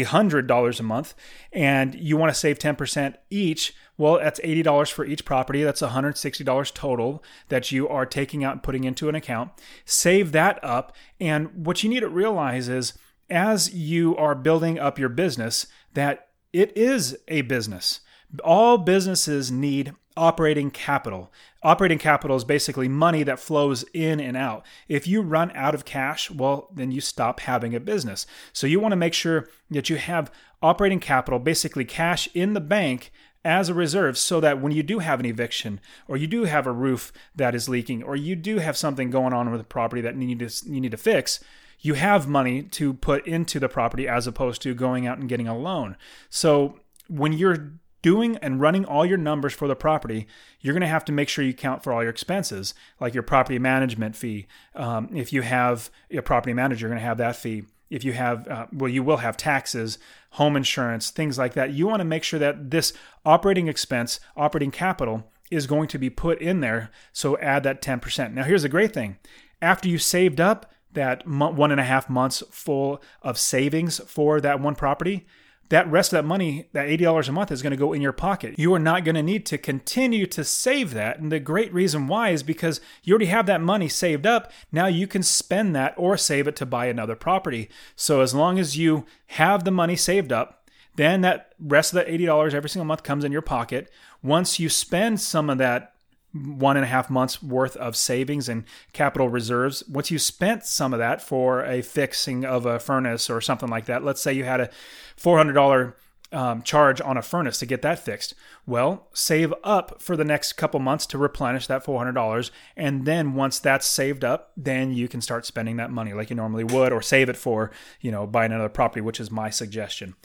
hundred 0.06 0.48
dollars 0.48 0.80
a 0.80 0.84
month, 0.84 1.14
and 1.52 1.96
you 1.96 2.18
want 2.18 2.34
to 2.34 2.40
save 2.40 2.60
ten 2.60 2.76
percent 2.76 3.18
each. 3.30 3.74
Well, 3.98 4.20
that's 4.20 4.40
eighty 4.44 4.64
dollars 4.64 4.90
for 4.90 5.06
each 5.06 5.26
property. 5.26 5.64
That's 5.64 5.82
one 5.82 5.92
hundred 5.92 6.18
sixty 6.18 6.44
dollars 6.44 6.72
total 6.72 7.24
that 7.50 7.72
you 7.72 7.88
are 7.88 8.06
taking 8.06 8.44
out 8.44 8.54
and 8.54 8.64
putting 8.64 8.84
into 8.84 9.10
an 9.10 9.16
account. 9.16 9.52
Save 9.86 10.32
that 10.32 10.64
up, 10.64 10.96
and 11.20 11.66
what 11.66 11.84
you 11.84 11.90
need 11.90 12.02
to 12.02 12.10
realize 12.10 12.70
is 12.70 12.94
as 13.30 13.74
you 13.74 14.16
are 14.18 14.36
building 14.36 14.78
up 14.80 15.00
your 15.00 15.10
business, 15.10 15.68
that 15.94 16.30
it 16.52 16.76
is 16.78 17.18
a 17.28 17.42
business. 17.42 18.02
All 18.44 18.78
businesses 18.78 19.52
need 19.52 19.94
operating 20.16 20.72
capital. 20.72 21.32
Operating 21.62 21.98
capital 21.98 22.36
is 22.36 22.44
basically 22.44 22.88
money 22.88 23.24
that 23.24 23.40
flows 23.40 23.84
in 23.94 24.20
and 24.20 24.36
out. 24.36 24.66
If 24.88 25.08
you 25.08 25.22
run 25.22 25.52
out 25.56 25.76
of 25.76 25.86
cash, 25.86 26.30
well, 26.30 26.70
then 26.74 26.92
you 26.92 27.02
stop 27.02 27.42
having 27.42 27.74
a 27.74 27.80
business. 27.80 28.26
So 28.52 28.68
you 28.68 28.80
want 28.80 28.92
to 28.92 28.98
make 28.98 29.14
sure 29.14 29.48
that 29.72 29.90
you 29.90 29.98
have 29.98 30.32
operating 30.62 31.00
capital, 31.00 31.40
basically 31.40 31.86
cash 31.86 32.28
in 32.34 32.54
the 32.54 32.62
bank 32.62 33.12
as 33.46 33.70
a 33.70 33.74
reserve 33.74 34.18
so 34.18 34.40
that 34.40 34.62
when 34.62 34.72
you 34.72 34.84
do 34.84 35.00
have 35.00 35.20
an 35.20 35.26
eviction 35.26 35.80
or 36.08 36.16
you 36.16 36.28
do 36.28 36.46
have 36.46 36.66
a 36.66 36.72
roof 36.72 37.12
that 37.36 37.54
is 37.54 37.68
leaking 37.68 38.02
or 38.02 38.16
you 38.16 38.36
do 38.36 38.60
have 38.60 38.78
something 38.78 39.10
going 39.10 39.34
on 39.34 39.52
with 39.52 39.60
the 39.60 39.68
property 39.68 40.02
that 40.02 40.16
you 40.16 40.26
need 40.26 40.40
to, 40.40 40.70
you 40.72 40.80
need 40.80 40.92
to 40.92 40.98
fix, 40.98 41.44
you 41.80 41.96
have 41.96 42.28
money 42.28 42.64
to 42.64 42.94
put 42.94 43.28
into 43.28 43.60
the 43.60 43.68
property 43.68 44.08
as 44.08 44.26
opposed 44.26 44.62
to 44.62 44.74
going 44.74 45.06
out 45.06 45.18
and 45.18 45.28
getting 45.28 45.48
a 45.48 45.58
loan. 45.58 45.98
So 46.30 46.80
when 47.08 47.34
you're 47.34 47.74
doing 48.04 48.38
and 48.38 48.62
running 48.62 48.86
all 48.86 49.04
your 49.04 49.18
numbers 49.18 49.54
for 49.54 49.68
the 49.68 49.76
property, 49.76 50.28
you're 50.62 50.74
going 50.74 50.82
to 50.82 50.88
have 50.88 51.06
to 51.06 51.12
make 51.12 51.30
sure 51.30 51.44
you 51.44 51.54
count 51.54 51.84
for 51.84 51.92
all 51.92 52.04
your 52.04 52.12
expenses, 52.12 52.76
like 53.00 53.16
your 53.16 53.24
property 53.24 53.58
management 53.58 54.16
fee. 54.16 54.46
Um, 54.76 55.10
if 55.16 55.34
you 55.34 55.42
have 55.42 55.90
a 56.12 56.22
property 56.22 56.54
manager, 56.54 56.82
you're 56.82 56.90
going 56.90 57.02
to 57.02 57.08
have 57.08 57.18
that 57.18 57.36
fee. 57.36 57.64
If 57.90 58.04
you 58.04 58.14
have, 58.14 58.48
uh, 58.48 58.68
well, 58.72 58.90
you 58.90 59.02
will 59.02 59.18
have 59.18 59.38
taxes, 59.38 59.98
home 60.32 60.56
insurance, 60.56 61.10
things 61.10 61.38
like 61.38 61.54
that. 61.54 61.72
You 61.72 61.88
want 61.88 62.02
to 62.02 62.06
make 62.06 62.24
sure 62.24 62.40
that 62.40 62.70
this 62.70 62.94
operating 63.26 63.68
expense, 63.68 64.20
operating 64.36 64.72
capital, 64.72 65.32
is 65.50 65.68
going 65.68 65.88
to 65.88 65.98
be 65.98 66.10
put 66.10 66.42
in 66.42 66.60
there. 66.60 66.92
So 67.12 67.38
add 67.38 67.64
that 67.64 67.82
10%. 67.82 68.34
Now, 68.34 68.44
here's 68.44 68.64
the 68.64 68.70
great 68.70 68.94
thing 68.94 69.18
after 69.62 69.88
you 69.88 69.98
saved 69.98 70.42
up 70.42 70.72
that 70.92 71.28
one 71.28 71.72
and 71.72 71.80
a 71.80 71.86
half 71.86 72.10
months 72.10 72.44
full 72.52 73.02
of 73.22 73.38
savings 73.38 74.00
for 74.00 74.40
that 74.42 74.60
one 74.60 74.76
property, 74.76 75.26
that 75.74 75.90
rest 75.90 76.14
of 76.14 76.18
that 76.18 76.28
money, 76.28 76.68
that 76.74 76.88
$80 76.88 77.28
a 77.28 77.32
month, 77.32 77.52
is 77.52 77.64
going 77.64 77.72
to 77.72 77.78
go 77.78 77.94
in 77.94 78.02
your 78.02 78.12
pocket. 78.12 78.54
You 78.60 78.76
are 78.76 78.80
not 78.80 79.04
going 79.04 79.16
to 79.16 79.24
need 79.24 79.44
to 79.48 79.58
continue 79.58 80.28
to 80.28 80.44
save 80.44 80.94
that. 80.94 81.18
And 81.18 81.32
the 81.32 81.40
great 81.40 81.74
reason 81.74 82.06
why 82.06 82.30
is 82.30 82.44
because 82.44 82.80
you 83.02 83.14
already 83.14 83.26
have 83.26 83.48
that 83.48 83.60
money 83.60 83.90
saved 83.90 84.28
up. 84.28 84.52
Now 84.72 84.86
you 84.86 85.08
can 85.08 85.24
spend 85.24 85.76
that 85.76 85.96
or 85.98 86.16
save 86.16 86.48
it 86.48 86.56
to 86.58 86.68
buy 86.68 86.86
another 86.86 87.16
property. 87.16 87.70
So 87.96 88.22
as 88.22 88.36
long 88.36 88.60
as 88.60 88.78
you 88.78 89.08
have 89.30 89.64
the 89.64 89.72
money 89.72 89.96
saved 89.96 90.32
up, 90.32 90.70
then 90.96 91.22
that 91.22 91.54
rest 91.60 91.92
of 91.92 91.96
that 91.96 92.08
$80 92.08 92.54
every 92.54 92.70
single 92.70 92.86
month 92.86 93.02
comes 93.02 93.24
in 93.24 93.32
your 93.32 93.42
pocket. 93.42 93.92
Once 94.22 94.60
you 94.60 94.70
spend 94.70 95.22
some 95.22 95.50
of 95.50 95.58
that 95.58 95.93
one 96.34 96.76
and 96.78 96.84
a 96.84 96.88
half 96.88 97.10
months 97.10 97.44
worth 97.44 97.76
of 97.78 97.96
savings 97.96 98.50
and 98.50 98.64
capital 98.92 99.30
reserves. 99.30 99.84
Once 99.88 100.10
you 100.10 100.18
spent 100.18 100.66
some 100.66 100.94
of 100.94 101.00
that 101.00 101.22
for 101.22 101.64
a 101.64 101.82
fixing 101.82 102.44
of 102.44 102.66
a 102.66 102.80
furnace 102.80 103.30
or 103.30 103.40
something 103.40 103.70
like 103.70 103.86
that, 103.86 104.04
let's 104.04 104.22
say 104.22 104.34
you 104.34 104.44
had 104.44 104.60
a 104.60 104.70
$400 105.18 105.94
um, 106.34 106.64
charge 106.64 107.00
on 107.00 107.16
a 107.16 107.22
furnace 107.22 107.60
to 107.60 107.66
get 107.66 107.84
that 107.84 108.00
fixed. 108.00 108.34
Well, 108.66 109.08
save 109.14 109.54
up 109.64 110.02
for 110.02 110.18
the 110.18 110.26
next 110.26 110.54
couple 110.54 110.80
months 110.80 111.06
to 111.08 111.18
replenish 111.18 111.68
that 111.68 111.86
$400. 111.86 112.50
And 112.76 113.06
then 113.06 113.36
once 113.36 113.60
that's 113.60 113.86
saved 113.86 114.26
up, 114.26 114.52
then 114.58 114.92
you 114.92 115.08
can 115.08 115.22
start 115.22 115.46
spending 115.46 115.78
that 115.78 115.92
money 115.92 116.14
like 116.14 116.32
you 116.32 116.36
normally 116.36 116.64
would 116.64 116.92
or 116.92 117.02
save 117.02 117.30
it 117.30 117.38
for, 117.38 117.70
you 118.02 118.12
know, 118.12 118.26
buying 118.26 118.52
another 118.52 118.70
property, 118.70 119.02
which 119.02 119.20
is 119.20 119.30
my 119.30 119.52
suggestion. 119.52 120.16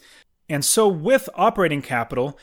And 0.48 0.64
so 0.64 0.88
with 0.88 1.28
operating 1.34 1.82
capital, 1.82 2.38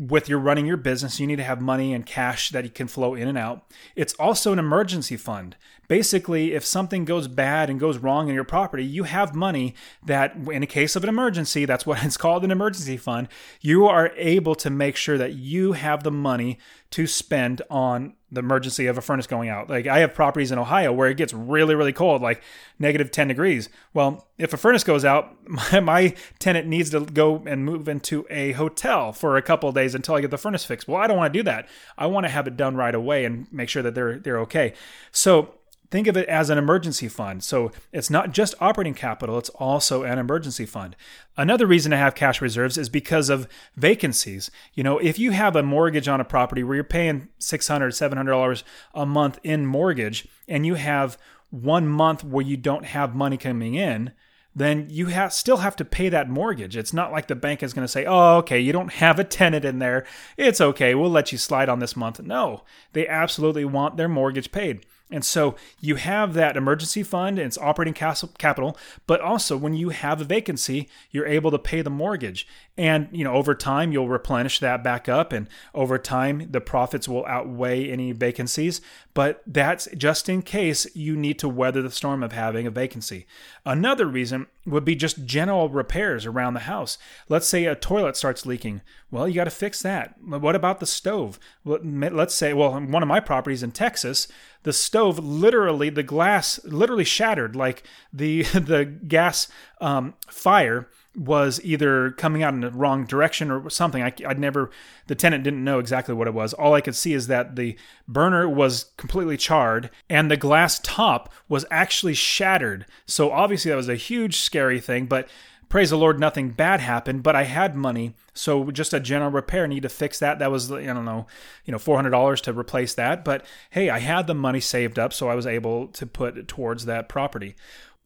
with 0.00 0.30
your 0.30 0.38
running 0.38 0.64
your 0.64 0.78
business, 0.78 1.20
you 1.20 1.26
need 1.26 1.36
to 1.36 1.44
have 1.44 1.60
money 1.60 1.92
and 1.92 2.06
cash 2.06 2.48
that 2.50 2.64
you 2.64 2.70
can 2.70 2.88
flow 2.88 3.14
in 3.14 3.28
and 3.28 3.36
out. 3.36 3.66
It's 3.94 4.14
also 4.14 4.50
an 4.50 4.58
emergency 4.58 5.18
fund. 5.18 5.56
Basically, 5.88 6.54
if 6.54 6.64
something 6.64 7.04
goes 7.04 7.28
bad 7.28 7.68
and 7.68 7.78
goes 7.78 7.98
wrong 7.98 8.28
in 8.28 8.34
your 8.34 8.44
property, 8.44 8.84
you 8.84 9.04
have 9.04 9.34
money 9.34 9.74
that, 10.02 10.34
in 10.50 10.62
a 10.62 10.66
case 10.66 10.96
of 10.96 11.02
an 11.02 11.10
emergency, 11.10 11.66
that's 11.66 11.84
what 11.84 12.02
it's 12.04 12.16
called 12.16 12.44
an 12.44 12.50
emergency 12.50 12.96
fund, 12.96 13.28
you 13.60 13.86
are 13.86 14.12
able 14.16 14.54
to 14.54 14.70
make 14.70 14.96
sure 14.96 15.18
that 15.18 15.34
you 15.34 15.72
have 15.72 16.02
the 16.02 16.10
money 16.10 16.58
to 16.90 17.06
spend 17.06 17.62
on 17.70 18.14
the 18.32 18.40
emergency 18.40 18.86
of 18.86 18.98
a 18.98 19.00
furnace 19.00 19.26
going 19.26 19.48
out. 19.48 19.68
Like 19.68 19.86
I 19.86 20.00
have 20.00 20.14
properties 20.14 20.52
in 20.52 20.58
Ohio 20.58 20.92
where 20.92 21.08
it 21.08 21.16
gets 21.16 21.32
really, 21.32 21.74
really 21.74 21.92
cold, 21.92 22.22
like 22.22 22.42
negative 22.78 23.10
10 23.10 23.28
degrees. 23.28 23.68
Well, 23.92 24.28
if 24.38 24.52
a 24.52 24.56
furnace 24.56 24.84
goes 24.84 25.04
out, 25.04 25.36
my, 25.48 25.80
my 25.80 26.14
tenant 26.38 26.66
needs 26.66 26.90
to 26.90 27.00
go 27.00 27.42
and 27.46 27.64
move 27.64 27.88
into 27.88 28.26
a 28.30 28.52
hotel 28.52 29.12
for 29.12 29.36
a 29.36 29.42
couple 29.42 29.70
days 29.72 29.94
until 29.94 30.14
I 30.14 30.20
get 30.20 30.30
the 30.30 30.38
furnace 30.38 30.64
fixed. 30.64 30.88
Well, 30.88 31.00
I 31.00 31.06
don't 31.06 31.16
want 31.16 31.32
to 31.32 31.38
do 31.38 31.42
that. 31.44 31.68
I 31.96 32.06
want 32.06 32.24
to 32.24 32.30
have 32.30 32.46
it 32.46 32.56
done 32.56 32.76
right 32.76 32.94
away 32.94 33.24
and 33.24 33.46
make 33.52 33.68
sure 33.68 33.82
that 33.82 33.94
they're 33.94 34.18
they're 34.18 34.40
okay. 34.40 34.74
So 35.12 35.54
think 35.90 36.06
of 36.06 36.16
it 36.16 36.28
as 36.28 36.50
an 36.50 36.58
emergency 36.58 37.08
fund. 37.08 37.42
So 37.42 37.72
it's 37.92 38.10
not 38.10 38.32
just 38.32 38.54
operating 38.60 38.94
capital, 38.94 39.38
it's 39.38 39.48
also 39.50 40.02
an 40.04 40.18
emergency 40.18 40.66
fund. 40.66 40.96
Another 41.36 41.66
reason 41.66 41.90
to 41.90 41.96
have 41.96 42.14
cash 42.14 42.40
reserves 42.40 42.78
is 42.78 42.88
because 42.88 43.28
of 43.28 43.48
vacancies. 43.76 44.50
You 44.74 44.84
know, 44.84 44.98
if 44.98 45.18
you 45.18 45.32
have 45.32 45.56
a 45.56 45.62
mortgage 45.62 46.08
on 46.08 46.20
a 46.20 46.24
property 46.24 46.62
where 46.62 46.76
you're 46.76 46.84
paying 46.84 47.28
$600, 47.40 47.88
$700 47.88 48.62
a 48.94 49.06
month 49.06 49.38
in 49.42 49.66
mortgage 49.66 50.28
and 50.46 50.64
you 50.64 50.74
have 50.74 51.18
one 51.50 51.88
month 51.88 52.22
where 52.22 52.44
you 52.44 52.56
don't 52.56 52.86
have 52.86 53.14
money 53.14 53.36
coming 53.36 53.74
in, 53.74 54.12
then 54.54 54.86
you 54.90 55.06
have, 55.06 55.32
still 55.32 55.58
have 55.58 55.76
to 55.76 55.84
pay 55.84 56.08
that 56.08 56.28
mortgage. 56.28 56.76
It's 56.76 56.92
not 56.92 57.12
like 57.12 57.28
the 57.28 57.36
bank 57.36 57.62
is 57.62 57.72
going 57.72 57.84
to 57.84 57.92
say, 57.92 58.04
oh, 58.04 58.38
okay, 58.38 58.58
you 58.58 58.72
don't 58.72 58.92
have 58.94 59.18
a 59.18 59.24
tenant 59.24 59.64
in 59.64 59.78
there. 59.78 60.04
It's 60.36 60.60
okay. 60.60 60.94
We'll 60.94 61.10
let 61.10 61.30
you 61.30 61.38
slide 61.38 61.68
on 61.68 61.78
this 61.78 61.96
month. 61.96 62.20
No, 62.20 62.64
they 62.92 63.06
absolutely 63.06 63.64
want 63.64 63.96
their 63.96 64.08
mortgage 64.08 64.50
paid. 64.50 64.84
And 65.10 65.24
so 65.24 65.56
you 65.80 65.96
have 65.96 66.34
that 66.34 66.56
emergency 66.56 67.02
fund 67.02 67.38
and 67.38 67.46
it's 67.46 67.58
operating 67.58 67.94
capital, 67.94 68.76
but 69.06 69.20
also 69.20 69.56
when 69.56 69.74
you 69.74 69.88
have 69.88 70.20
a 70.20 70.24
vacancy, 70.24 70.88
you're 71.10 71.26
able 71.26 71.50
to 71.50 71.58
pay 71.58 71.82
the 71.82 71.90
mortgage. 71.90 72.46
And 72.76 73.08
you 73.10 73.24
know, 73.24 73.34
over 73.34 73.54
time 73.54 73.92
you'll 73.92 74.08
replenish 74.08 74.60
that 74.60 74.84
back 74.84 75.08
up 75.08 75.32
and 75.32 75.48
over 75.74 75.98
time 75.98 76.46
the 76.50 76.60
profits 76.60 77.08
will 77.08 77.26
outweigh 77.26 77.90
any 77.90 78.12
vacancies, 78.12 78.80
but 79.20 79.42
that's 79.46 79.86
just 79.98 80.30
in 80.30 80.40
case 80.40 80.86
you 80.96 81.14
need 81.14 81.38
to 81.38 81.46
weather 81.46 81.82
the 81.82 81.90
storm 81.90 82.22
of 82.22 82.32
having 82.32 82.66
a 82.66 82.70
vacancy. 82.70 83.26
Another 83.66 84.06
reason 84.06 84.46
would 84.64 84.82
be 84.82 84.94
just 84.94 85.26
general 85.26 85.68
repairs 85.68 86.24
around 86.24 86.54
the 86.54 86.60
house. 86.60 86.96
Let's 87.28 87.46
say 87.46 87.66
a 87.66 87.74
toilet 87.74 88.16
starts 88.16 88.46
leaking. 88.46 88.80
Well, 89.10 89.28
you 89.28 89.34
got 89.34 89.44
to 89.44 89.50
fix 89.50 89.82
that. 89.82 90.14
What 90.24 90.56
about 90.56 90.80
the 90.80 90.86
stove? 90.86 91.38
Let's 91.66 92.34
say, 92.34 92.54
well, 92.54 92.80
one 92.80 93.02
of 93.02 93.10
my 93.10 93.20
properties 93.20 93.62
in 93.62 93.72
Texas, 93.72 94.26
the 94.62 94.72
stove 94.72 95.18
literally, 95.18 95.90
the 95.90 96.02
glass 96.02 96.58
literally 96.64 97.04
shattered. 97.04 97.54
Like 97.54 97.82
the 98.10 98.42
the 98.54 98.86
gas 98.86 99.48
um, 99.82 100.14
fire 100.28 100.88
was 101.16 101.60
either 101.64 102.12
coming 102.12 102.42
out 102.42 102.54
in 102.54 102.60
the 102.60 102.70
wrong 102.70 103.04
direction 103.04 103.50
or 103.50 103.68
something. 103.68 104.02
I, 104.02 104.12
would 104.26 104.38
never, 104.38 104.70
the 105.08 105.14
tenant 105.14 105.42
didn't 105.42 105.64
know 105.64 105.78
exactly 105.78 106.14
what 106.14 106.28
it 106.28 106.34
was. 106.34 106.52
All 106.52 106.74
I 106.74 106.80
could 106.80 106.94
see 106.94 107.12
is 107.12 107.26
that 107.26 107.56
the 107.56 107.76
burner 108.06 108.48
was 108.48 108.92
completely 108.96 109.36
charred 109.36 109.90
and 110.08 110.30
the 110.30 110.36
glass 110.36 110.78
top 110.78 111.32
was 111.48 111.64
actually 111.70 112.14
shattered. 112.14 112.86
So 113.06 113.32
obviously 113.32 113.70
that 113.70 113.76
was 113.76 113.88
a 113.88 113.96
huge, 113.96 114.38
scary 114.38 114.78
thing, 114.78 115.06
but 115.06 115.28
praise 115.68 115.90
the 115.90 115.96
Lord, 115.96 116.20
nothing 116.20 116.50
bad 116.50 116.80
happened, 116.80 117.22
but 117.22 117.34
I 117.34 117.44
had 117.44 117.74
money. 117.74 118.14
So 118.32 118.70
just 118.70 118.94
a 118.94 119.00
general 119.00 119.30
repair, 119.30 119.66
need 119.66 119.82
to 119.82 119.88
fix 119.88 120.18
that. 120.20 120.38
That 120.38 120.50
was, 120.50 120.70
I 120.70 120.84
don't 120.86 121.04
know, 121.04 121.26
you 121.64 121.72
know, 121.72 121.78
$400 121.78 122.40
to 122.42 122.52
replace 122.52 122.94
that. 122.94 123.24
But 123.24 123.44
hey, 123.70 123.90
I 123.90 123.98
had 123.98 124.26
the 124.26 124.34
money 124.34 124.60
saved 124.60 124.98
up, 124.98 125.12
so 125.12 125.28
I 125.28 125.34
was 125.34 125.46
able 125.46 125.88
to 125.88 126.06
put 126.06 126.46
towards 126.46 126.84
that 126.84 127.08
property. 127.08 127.56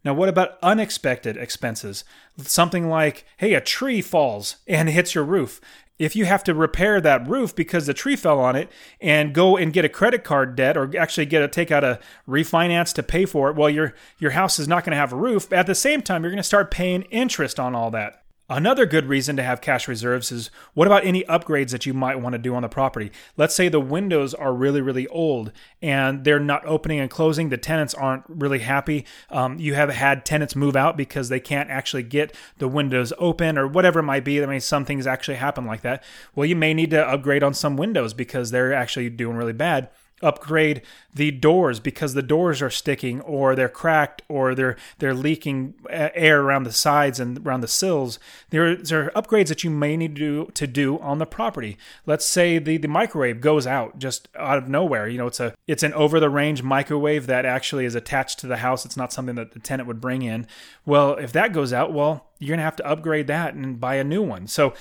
Now, 0.04 0.12
what 0.14 0.28
about 0.28 0.58
unexpected 0.62 1.36
expenses? 1.36 2.04
Something 2.38 2.88
like, 2.88 3.24
hey, 3.38 3.54
a 3.54 3.60
tree 3.60 4.02
falls 4.02 4.56
and 4.66 4.88
hits 4.88 5.14
your 5.14 5.24
roof. 5.24 5.60
If 5.98 6.16
you 6.16 6.24
have 6.24 6.42
to 6.44 6.54
repair 6.54 7.00
that 7.00 7.26
roof 7.26 7.54
because 7.54 7.86
the 7.86 7.94
tree 7.94 8.16
fell 8.16 8.40
on 8.40 8.56
it 8.56 8.70
and 9.00 9.32
go 9.32 9.56
and 9.56 9.72
get 9.72 9.84
a 9.84 9.88
credit 9.88 10.24
card 10.24 10.56
debt 10.56 10.76
or 10.76 10.90
actually 10.98 11.26
get 11.26 11.42
a 11.42 11.48
take 11.48 11.70
out 11.70 11.84
a 11.84 12.00
refinance 12.28 12.92
to 12.94 13.02
pay 13.04 13.24
for 13.24 13.48
it 13.48 13.54
well 13.54 13.70
your 13.70 13.94
your 14.18 14.32
house 14.32 14.58
is 14.58 14.66
not 14.66 14.84
going 14.84 14.90
to 14.90 14.96
have 14.96 15.12
a 15.12 15.16
roof. 15.16 15.52
At 15.52 15.66
the 15.66 15.74
same 15.74 16.02
time 16.02 16.22
you're 16.22 16.32
going 16.32 16.38
to 16.38 16.42
start 16.42 16.72
paying 16.72 17.02
interest 17.02 17.60
on 17.60 17.76
all 17.76 17.92
that 17.92 18.23
Another 18.50 18.84
good 18.84 19.06
reason 19.06 19.36
to 19.36 19.42
have 19.42 19.62
cash 19.62 19.88
reserves 19.88 20.30
is 20.30 20.50
what 20.74 20.86
about 20.86 21.06
any 21.06 21.24
upgrades 21.24 21.70
that 21.70 21.86
you 21.86 21.94
might 21.94 22.20
want 22.20 22.34
to 22.34 22.38
do 22.38 22.54
on 22.54 22.60
the 22.60 22.68
property? 22.68 23.10
Let's 23.38 23.54
say 23.54 23.70
the 23.70 23.80
windows 23.80 24.34
are 24.34 24.52
really, 24.52 24.82
really 24.82 25.06
old 25.08 25.50
and 25.80 26.24
they're 26.24 26.38
not 26.38 26.66
opening 26.66 27.00
and 27.00 27.08
closing. 27.08 27.48
The 27.48 27.56
tenants 27.56 27.94
aren't 27.94 28.24
really 28.28 28.58
happy. 28.58 29.06
Um, 29.30 29.58
you 29.58 29.72
have 29.74 29.88
had 29.88 30.26
tenants 30.26 30.54
move 30.54 30.76
out 30.76 30.94
because 30.94 31.30
they 31.30 31.40
can't 31.40 31.70
actually 31.70 32.02
get 32.02 32.36
the 32.58 32.68
windows 32.68 33.14
open 33.18 33.56
or 33.56 33.66
whatever 33.66 34.00
it 34.00 34.04
might 34.04 34.26
be. 34.26 34.42
I 34.42 34.46
mean, 34.46 34.60
some 34.60 34.84
things 34.84 35.06
actually 35.06 35.36
happen 35.36 35.64
like 35.64 35.80
that. 35.80 36.04
Well, 36.34 36.44
you 36.44 36.56
may 36.56 36.74
need 36.74 36.90
to 36.90 37.02
upgrade 37.02 37.42
on 37.42 37.54
some 37.54 37.78
windows 37.78 38.12
because 38.12 38.50
they're 38.50 38.74
actually 38.74 39.08
doing 39.08 39.38
really 39.38 39.54
bad 39.54 39.88
upgrade 40.22 40.82
the 41.14 41.30
doors 41.30 41.80
because 41.80 42.14
the 42.14 42.22
doors 42.22 42.60
are 42.62 42.70
sticking 42.70 43.20
or 43.20 43.54
they're 43.54 43.68
cracked 43.68 44.22
or 44.28 44.54
they're 44.54 44.76
they're 44.98 45.14
leaking 45.14 45.74
uh, 45.90 46.08
air 46.14 46.42
around 46.42 46.64
the 46.64 46.72
sides 46.72 47.20
and 47.20 47.46
around 47.46 47.60
the 47.60 47.68
sills. 47.68 48.18
There, 48.50 48.74
there 48.76 49.06
are 49.06 49.22
upgrades 49.22 49.48
that 49.48 49.64
you 49.64 49.70
may 49.70 49.96
need 49.96 50.16
to 50.16 50.20
do, 50.46 50.50
to 50.54 50.66
do 50.66 50.98
on 50.98 51.18
the 51.18 51.26
property. 51.26 51.76
Let's 52.06 52.24
say 52.24 52.58
the, 52.58 52.76
the 52.76 52.88
microwave 52.88 53.40
goes 53.40 53.66
out 53.66 53.98
just 53.98 54.28
out 54.36 54.58
of 54.58 54.68
nowhere. 54.68 55.08
You 55.08 55.18
know, 55.18 55.26
it's 55.26 55.40
a 55.40 55.54
it's 55.66 55.82
an 55.82 55.92
over 55.94 56.18
the 56.18 56.30
range 56.30 56.62
microwave 56.62 57.26
that 57.26 57.44
actually 57.44 57.84
is 57.84 57.94
attached 57.94 58.38
to 58.40 58.46
the 58.46 58.58
house. 58.58 58.84
It's 58.84 58.96
not 58.96 59.12
something 59.12 59.36
that 59.36 59.52
the 59.52 59.60
tenant 59.60 59.86
would 59.86 60.00
bring 60.00 60.22
in. 60.22 60.46
Well, 60.84 61.14
if 61.14 61.32
that 61.32 61.52
goes 61.52 61.72
out, 61.72 61.92
well, 61.92 62.30
you're 62.38 62.48
going 62.48 62.58
to 62.58 62.64
have 62.64 62.76
to 62.76 62.86
upgrade 62.86 63.26
that 63.28 63.54
and 63.54 63.80
buy 63.80 63.94
a 63.96 64.04
new 64.04 64.22
one. 64.22 64.46
So 64.46 64.74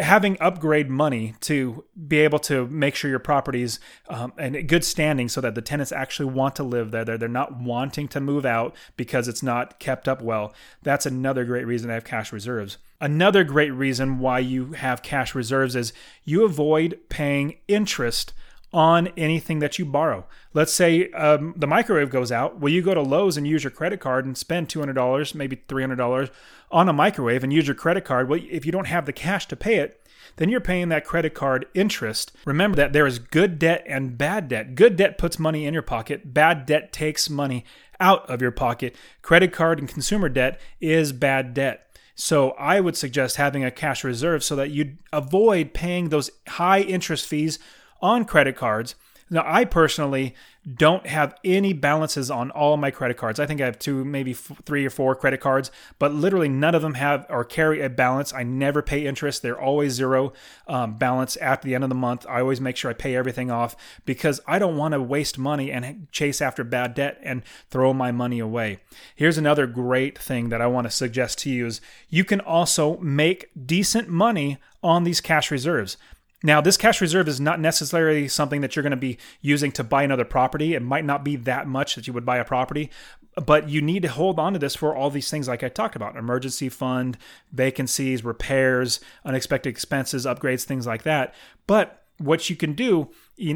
having 0.00 0.36
upgrade 0.40 0.90
money 0.90 1.34
to 1.40 1.84
be 2.06 2.18
able 2.18 2.38
to 2.40 2.66
make 2.66 2.94
sure 2.94 3.10
your 3.10 3.18
property's 3.18 3.80
um, 4.08 4.32
in 4.38 4.66
good 4.66 4.84
standing 4.84 5.28
so 5.28 5.40
that 5.40 5.54
the 5.54 5.62
tenants 5.62 5.92
actually 5.92 6.32
want 6.32 6.56
to 6.56 6.62
live 6.62 6.90
there. 6.90 7.04
They're, 7.04 7.18
they're 7.18 7.28
not 7.28 7.56
wanting 7.56 8.08
to 8.08 8.20
move 8.20 8.44
out 8.44 8.76
because 8.96 9.28
it's 9.28 9.42
not 9.42 9.78
kept 9.78 10.06
up 10.08 10.22
well. 10.22 10.54
That's 10.82 11.06
another 11.06 11.44
great 11.44 11.66
reason 11.66 11.88
to 11.88 11.94
have 11.94 12.04
cash 12.04 12.32
reserves. 12.32 12.78
Another 13.00 13.44
great 13.44 13.70
reason 13.70 14.18
why 14.18 14.40
you 14.40 14.72
have 14.72 15.02
cash 15.02 15.34
reserves 15.34 15.76
is 15.76 15.92
you 16.24 16.44
avoid 16.44 16.98
paying 17.08 17.56
interest 17.68 18.32
on 18.72 19.08
anything 19.16 19.60
that 19.60 19.78
you 19.78 19.84
borrow. 19.84 20.26
Let's 20.52 20.72
say 20.72 21.10
um, 21.12 21.54
the 21.56 21.66
microwave 21.66 22.10
goes 22.10 22.30
out. 22.30 22.60
Well, 22.60 22.72
you 22.72 22.82
go 22.82 22.94
to 22.94 23.00
Lowe's 23.00 23.36
and 23.36 23.46
use 23.46 23.64
your 23.64 23.70
credit 23.70 24.00
card 24.00 24.26
and 24.26 24.36
spend 24.36 24.68
$200, 24.68 25.34
maybe 25.34 25.56
$300 25.68 26.30
on 26.70 26.88
a 26.88 26.92
microwave 26.92 27.42
and 27.42 27.52
use 27.52 27.66
your 27.66 27.74
credit 27.74 28.04
card. 28.04 28.28
Well, 28.28 28.40
if 28.50 28.66
you 28.66 28.72
don't 28.72 28.86
have 28.86 29.06
the 29.06 29.12
cash 29.12 29.46
to 29.48 29.56
pay 29.56 29.76
it, 29.76 30.06
then 30.36 30.48
you're 30.50 30.60
paying 30.60 30.88
that 30.90 31.04
credit 31.04 31.34
card 31.34 31.66
interest. 31.74 32.32
Remember 32.44 32.76
that 32.76 32.92
there 32.92 33.06
is 33.06 33.18
good 33.18 33.58
debt 33.58 33.84
and 33.86 34.18
bad 34.18 34.48
debt. 34.48 34.74
Good 34.74 34.96
debt 34.96 35.18
puts 35.18 35.38
money 35.38 35.64
in 35.64 35.72
your 35.72 35.82
pocket, 35.82 36.34
bad 36.34 36.66
debt 36.66 36.92
takes 36.92 37.30
money 37.30 37.64
out 38.00 38.28
of 38.28 38.42
your 38.42 38.50
pocket. 38.50 38.94
Credit 39.22 39.52
card 39.52 39.78
and 39.78 39.88
consumer 39.88 40.28
debt 40.28 40.60
is 40.80 41.12
bad 41.12 41.54
debt. 41.54 41.84
So 42.14 42.50
I 42.52 42.80
would 42.80 42.96
suggest 42.96 43.36
having 43.36 43.64
a 43.64 43.70
cash 43.70 44.02
reserve 44.02 44.42
so 44.42 44.56
that 44.56 44.70
you 44.70 44.96
avoid 45.12 45.72
paying 45.72 46.08
those 46.08 46.30
high 46.48 46.80
interest 46.80 47.26
fees 47.26 47.60
on 48.00 48.24
credit 48.24 48.56
cards. 48.56 48.94
Now, 49.30 49.42
I 49.44 49.64
personally 49.64 50.34
don't 50.76 51.06
have 51.06 51.34
any 51.44 51.72
balances 51.72 52.30
on 52.30 52.50
all 52.50 52.76
my 52.76 52.90
credit 52.90 53.16
cards. 53.16 53.38
I 53.40 53.46
think 53.46 53.60
I 53.60 53.66
have 53.66 53.78
two, 53.78 54.04
maybe 54.04 54.32
f- 54.32 54.52
three 54.64 54.84
or 54.84 54.90
four 54.90 55.14
credit 55.14 55.40
cards, 55.40 55.70
but 55.98 56.12
literally 56.12 56.48
none 56.48 56.74
of 56.74 56.82
them 56.82 56.94
have 56.94 57.26
or 57.28 57.44
carry 57.44 57.80
a 57.80 57.88
balance. 57.88 58.32
I 58.32 58.42
never 58.42 58.82
pay 58.82 59.06
interest. 59.06 59.42
They're 59.42 59.60
always 59.60 59.92
zero 59.92 60.32
um, 60.66 60.96
balance 60.96 61.36
at 61.40 61.62
the 61.62 61.74
end 61.74 61.84
of 61.84 61.90
the 61.90 61.96
month. 61.96 62.26
I 62.28 62.40
always 62.40 62.60
make 62.60 62.76
sure 62.76 62.90
I 62.90 62.94
pay 62.94 63.16
everything 63.16 63.50
off 63.50 63.76
because 64.04 64.40
I 64.46 64.58
don't 64.58 64.76
want 64.76 64.92
to 64.92 65.02
waste 65.02 65.38
money 65.38 65.70
and 65.70 66.10
chase 66.12 66.40
after 66.42 66.64
bad 66.64 66.94
debt 66.94 67.18
and 67.22 67.42
throw 67.70 67.92
my 67.94 68.12
money 68.12 68.38
away. 68.38 68.80
Here's 69.14 69.38
another 69.38 69.66
great 69.66 70.18
thing 70.18 70.48
that 70.50 70.60
I 70.60 70.66
want 70.66 70.86
to 70.86 70.90
suggest 70.90 71.38
to 71.40 71.50
you 71.50 71.66
is 71.66 71.80
you 72.08 72.24
can 72.24 72.40
also 72.40 72.98
make 72.98 73.50
decent 73.66 74.08
money 74.08 74.58
on 74.82 75.04
these 75.04 75.20
cash 75.20 75.50
reserves. 75.50 75.96
Now, 76.42 76.60
this 76.60 76.76
cash 76.76 77.00
reserve 77.00 77.26
is 77.26 77.40
not 77.40 77.58
necessarily 77.58 78.28
something 78.28 78.60
that 78.60 78.76
you're 78.76 78.84
going 78.84 78.90
to 78.92 78.96
be 78.96 79.18
using 79.40 79.72
to 79.72 79.82
buy 79.82 80.04
another 80.04 80.24
property. 80.24 80.74
It 80.74 80.82
might 80.82 81.04
not 81.04 81.24
be 81.24 81.34
that 81.34 81.66
much 81.66 81.96
that 81.96 82.06
you 82.06 82.12
would 82.12 82.24
buy 82.24 82.36
a 82.36 82.44
property, 82.44 82.90
but 83.34 83.68
you 83.68 83.82
need 83.82 84.02
to 84.02 84.08
hold 84.08 84.38
on 84.38 84.52
to 84.52 84.58
this 84.58 84.76
for 84.76 84.94
all 84.94 85.10
these 85.10 85.30
things 85.30 85.48
like 85.48 85.64
I 85.64 85.68
talked 85.68 85.96
about 85.96 86.14
emergency 86.14 86.68
fund, 86.68 87.18
vacancies, 87.52 88.24
repairs, 88.24 89.00
unexpected 89.24 89.70
expenses, 89.70 90.26
upgrades, 90.26 90.62
things 90.62 90.86
like 90.86 91.02
that. 91.02 91.34
But 91.66 92.04
what 92.18 92.48
you 92.48 92.54
can 92.54 92.74
do, 92.74 93.10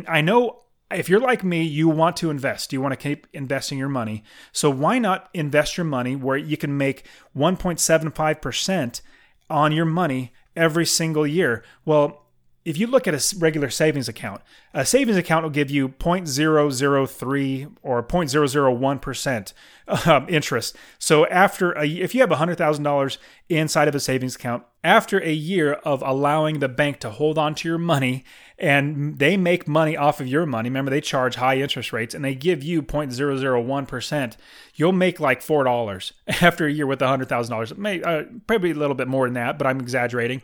I 0.09 0.21
know 0.21 0.63
if 0.91 1.09
you're 1.09 1.21
like 1.21 1.45
me, 1.45 1.63
you 1.63 1.89
want 1.89 2.17
to 2.17 2.31
invest. 2.31 2.73
You 2.73 2.81
want 2.81 2.93
to 2.93 2.97
keep 2.97 3.29
investing 3.33 3.79
your 3.79 3.89
money. 3.89 4.25
So 4.51 4.71
why 4.71 4.99
not 4.99 5.31
invest 5.33 5.77
your 5.77 5.85
money 5.85 6.17
where 6.17 6.37
you 6.37 6.57
can 6.57 6.77
make 6.77 7.07
1.75% 7.37 9.01
on 9.49 9.73
your 9.73 9.85
money 9.85 10.33
every 10.57 10.85
single 10.85 11.27
year? 11.27 11.65
Well, 11.85 12.27
if 12.65 12.79
you 12.79 12.87
look 12.87 13.09
at 13.09 13.15
a 13.15 13.37
regular 13.39 13.71
savings 13.71 14.09
account, 14.09 14.41
a 14.73 14.87
savings 14.87 15.17
account 15.17 15.43
will 15.43 15.51
give 15.51 15.71
you 15.71 15.89
0.003 15.89 17.73
or 17.83 18.03
0.001% 18.03 19.53
um, 20.07 20.27
interest. 20.29 20.77
So 20.99 21.27
after 21.27 21.73
a, 21.73 21.87
if 21.87 22.15
you 22.15 22.21
have 22.21 22.31
$100,000 22.31 23.19
inside 23.49 23.89
of 23.89 23.95
a 23.95 24.01
savings 24.01 24.37
account, 24.37 24.63
after 24.85 25.21
a 25.21 25.33
year 25.33 25.75
of 25.75 26.03
allowing 26.03 26.61
the 26.61 26.69
bank 26.69 27.01
to 27.01 27.11
hold 27.11 27.37
on 27.37 27.57
to 27.57 27.69
your 27.69 27.79
money 27.79 28.25
and 28.59 29.19
they 29.19 29.37
make 29.37 29.67
money 29.67 29.97
off 29.97 30.21
of 30.21 30.29
your 30.29 30.47
money, 30.47 30.69
remember 30.69 30.91
they 30.91 31.01
charge 31.01 31.35
high 31.35 31.59
interest 31.59 31.93
rates 31.93 32.15
and 32.15 32.25
they 32.25 32.35
give 32.35 32.63
you 32.63 32.81
0.001%, 32.81 34.37
you'll 34.77 34.93
make 34.93 35.19
like 35.19 35.41
$4 35.41 36.13
after 36.43 36.67
a 36.67 36.73
year 36.73 36.87
with 36.87 37.01
$100,000. 37.01 38.07
Uh, 38.07 38.39
probably 38.47 38.71
a 38.71 38.75
little 38.75 38.95
bit 38.95 39.09
more 39.09 39.27
than 39.27 39.35
that, 39.35 39.59
but 39.59 39.67
I'm 39.67 39.81
exaggerating. 39.81 40.43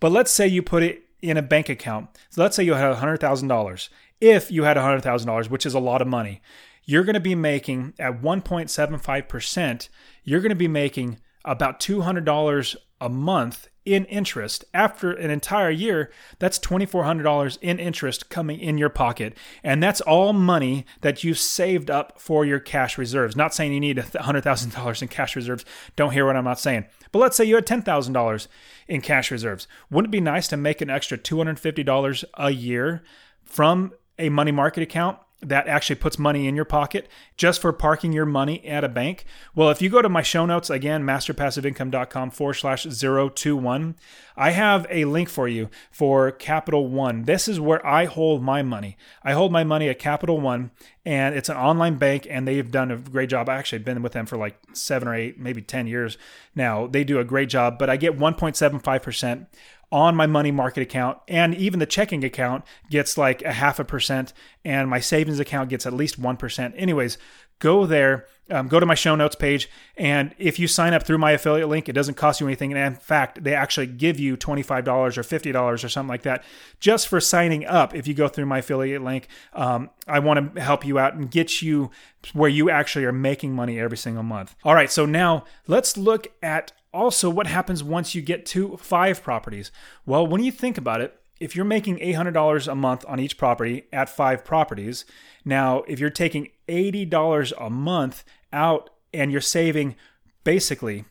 But 0.00 0.10
let's 0.10 0.32
say 0.32 0.48
you 0.48 0.62
put 0.62 0.82
it 0.82 1.04
in 1.22 1.36
a 1.36 1.42
bank 1.42 1.68
account. 1.68 2.08
So 2.30 2.42
let's 2.42 2.56
say 2.56 2.64
you 2.64 2.74
had 2.74 2.94
$100,000. 2.96 3.88
If 4.20 4.50
you 4.50 4.64
had 4.64 4.76
$100,000, 4.76 5.50
which 5.50 5.66
is 5.66 5.74
a 5.74 5.80
lot 5.80 6.02
of 6.02 6.08
money, 6.08 6.40
you're 6.84 7.04
going 7.04 7.14
to 7.14 7.20
be 7.20 7.34
making 7.34 7.94
at 7.98 8.20
1.75%, 8.20 9.88
you're 10.24 10.40
going 10.40 10.50
to 10.50 10.56
be 10.56 10.68
making 10.68 11.18
about 11.44 11.80
$200 11.80 12.76
a 13.00 13.08
month 13.08 13.68
in 13.84 14.04
interest. 14.06 14.64
After 14.74 15.10
an 15.10 15.30
entire 15.30 15.70
year 15.70 16.10
that's 16.38 16.58
$2400 16.58 17.58
in 17.62 17.78
interest 17.78 18.28
coming 18.28 18.60
in 18.60 18.76
your 18.76 18.90
pocket. 18.90 19.36
And 19.64 19.82
that's 19.82 20.00
all 20.02 20.32
money 20.32 20.84
that 21.00 21.24
you've 21.24 21.38
saved 21.38 21.90
up 21.90 22.20
for 22.20 22.44
your 22.44 22.60
cash 22.60 22.98
reserves. 22.98 23.36
Not 23.36 23.54
saying 23.54 23.72
you 23.72 23.80
need 23.80 23.96
$100000 23.96 25.02
in 25.02 25.08
cash 25.08 25.34
reserves. 25.34 25.64
Don't 25.96 26.12
hear 26.12 26.26
what 26.26 26.36
i'm 26.36 26.44
not 26.44 26.60
saying 26.60 26.86
but 27.12 27.18
let's 27.18 27.36
say 27.36 27.44
you 27.44 27.54
had 27.54 27.66
$10000 27.66 28.48
in 28.88 29.00
cash 29.00 29.30
reserves. 29.30 29.66
Wouldn't 29.90 30.10
it 30.10 30.16
be 30.16 30.20
nice 30.20 30.48
to 30.48 30.56
make 30.56 30.80
an 30.80 30.90
extra 30.90 31.18
$250 31.18 32.24
a 32.34 32.50
year 32.50 33.02
from 33.44 33.92
a 34.18 34.28
money 34.28 34.52
market 34.52 34.82
account 34.82 35.18
that 35.42 35.66
actually 35.68 35.96
puts 35.96 36.18
money 36.18 36.46
in 36.46 36.54
your 36.54 36.64
pocket 36.64 37.08
just 37.36 37.60
for 37.60 37.72
parking 37.72 38.12
your 38.12 38.26
money 38.26 38.64
at 38.66 38.84
a 38.84 38.88
bank? 38.88 39.24
Well, 39.54 39.70
if 39.70 39.80
you 39.80 39.88
go 39.88 40.02
to 40.02 40.08
my 40.08 40.22
show 40.22 40.46
notes, 40.46 40.70
again, 40.70 41.02
masterpassiveincome.com 41.04 42.30
forward 42.30 42.54
slash 42.54 42.84
021, 42.84 43.96
I 44.36 44.50
have 44.50 44.86
a 44.90 45.04
link 45.06 45.28
for 45.28 45.48
you 45.48 45.70
for 45.90 46.30
Capital 46.30 46.88
One. 46.88 47.24
This 47.24 47.48
is 47.48 47.60
where 47.60 47.84
I 47.86 48.04
hold 48.04 48.42
my 48.42 48.62
money. 48.62 48.96
I 49.22 49.32
hold 49.32 49.52
my 49.52 49.64
money 49.64 49.88
at 49.88 49.98
Capital 49.98 50.40
One, 50.40 50.70
and 51.04 51.34
it's 51.34 51.48
an 51.48 51.56
online 51.56 51.96
bank, 51.96 52.26
and 52.28 52.46
they've 52.46 52.70
done 52.70 52.90
a 52.90 52.96
great 52.96 53.30
job. 53.30 53.48
I 53.48 53.56
actually 53.56 53.80
been 53.80 54.02
with 54.02 54.12
them 54.12 54.26
for 54.26 54.36
like 54.36 54.58
seven 54.72 55.08
or 55.08 55.14
eight, 55.14 55.38
maybe 55.38 55.62
10 55.62 55.86
years 55.86 56.18
now. 56.54 56.86
They 56.86 57.04
do 57.04 57.18
a 57.18 57.24
great 57.24 57.48
job, 57.48 57.78
but 57.78 57.90
I 57.90 57.96
get 57.96 58.18
1.75% 58.18 59.46
on 59.92 60.14
my 60.14 60.26
money 60.26 60.50
market 60.50 60.82
account 60.82 61.18
and 61.26 61.54
even 61.54 61.80
the 61.80 61.86
checking 61.86 62.22
account 62.22 62.64
gets 62.90 63.18
like 63.18 63.42
a 63.42 63.52
half 63.52 63.78
a 63.78 63.84
percent 63.84 64.32
and 64.64 64.88
my 64.88 65.00
savings 65.00 65.40
account 65.40 65.68
gets 65.68 65.84
at 65.84 65.92
least 65.92 66.20
1% 66.20 66.72
anyways 66.76 67.18
go 67.58 67.86
there 67.86 68.26
um, 68.50 68.66
go 68.66 68.80
to 68.80 68.86
my 68.86 68.94
show 68.94 69.14
notes 69.14 69.36
page 69.36 69.70
and 69.96 70.34
if 70.36 70.58
you 70.58 70.66
sign 70.66 70.92
up 70.92 71.04
through 71.04 71.18
my 71.18 71.30
affiliate 71.32 71.68
link 71.68 71.88
it 71.88 71.92
doesn't 71.92 72.14
cost 72.14 72.40
you 72.40 72.46
anything. 72.46 72.72
And 72.72 72.94
in 72.94 73.00
fact 73.00 73.44
they 73.44 73.54
actually 73.54 73.86
give 73.86 74.18
you 74.18 74.36
$25 74.36 74.88
or 74.88 75.22
$50 75.22 75.84
or 75.84 75.88
something 75.88 76.08
like 76.08 76.22
that 76.22 76.42
just 76.80 77.06
for 77.06 77.20
signing 77.20 77.64
up 77.64 77.94
if 77.94 78.08
you 78.08 78.14
go 78.14 78.26
through 78.26 78.46
my 78.46 78.58
affiliate 78.58 79.02
link. 79.02 79.28
Um, 79.52 79.90
i 80.08 80.18
want 80.18 80.54
to 80.54 80.60
help 80.60 80.84
you 80.84 80.98
out 80.98 81.14
and 81.14 81.30
get 81.30 81.62
you 81.62 81.90
where 82.32 82.50
you 82.50 82.70
actually 82.70 83.04
are 83.04 83.12
making 83.12 83.54
money 83.54 83.78
every 83.78 83.96
single 83.96 84.24
month. 84.24 84.56
All 84.64 84.74
right 84.74 84.90
so 84.90 85.06
now 85.06 85.44
let's 85.68 85.96
look 85.96 86.26
at 86.42 86.72
also, 86.92 87.30
what 87.30 87.46
happens 87.46 87.84
once 87.84 88.14
you 88.14 88.22
get 88.22 88.44
to 88.46 88.76
five 88.76 89.22
properties? 89.22 89.70
Well, 90.04 90.26
when 90.26 90.42
you 90.42 90.50
think 90.50 90.76
about 90.76 91.00
it, 91.00 91.16
if 91.40 91.56
you're 91.56 91.64
making 91.64 91.98
$800 91.98 92.70
a 92.70 92.74
month 92.74 93.04
on 93.08 93.18
each 93.18 93.38
property 93.38 93.84
at 93.92 94.08
five 94.08 94.44
properties, 94.44 95.04
now 95.44 95.82
if 95.88 95.98
you're 95.98 96.10
taking 96.10 96.48
$80 96.68 97.52
a 97.58 97.70
month 97.70 98.24
out 98.52 98.90
and 99.14 99.32
you're 99.32 99.40
saving 99.40 99.96
basically 100.44 101.04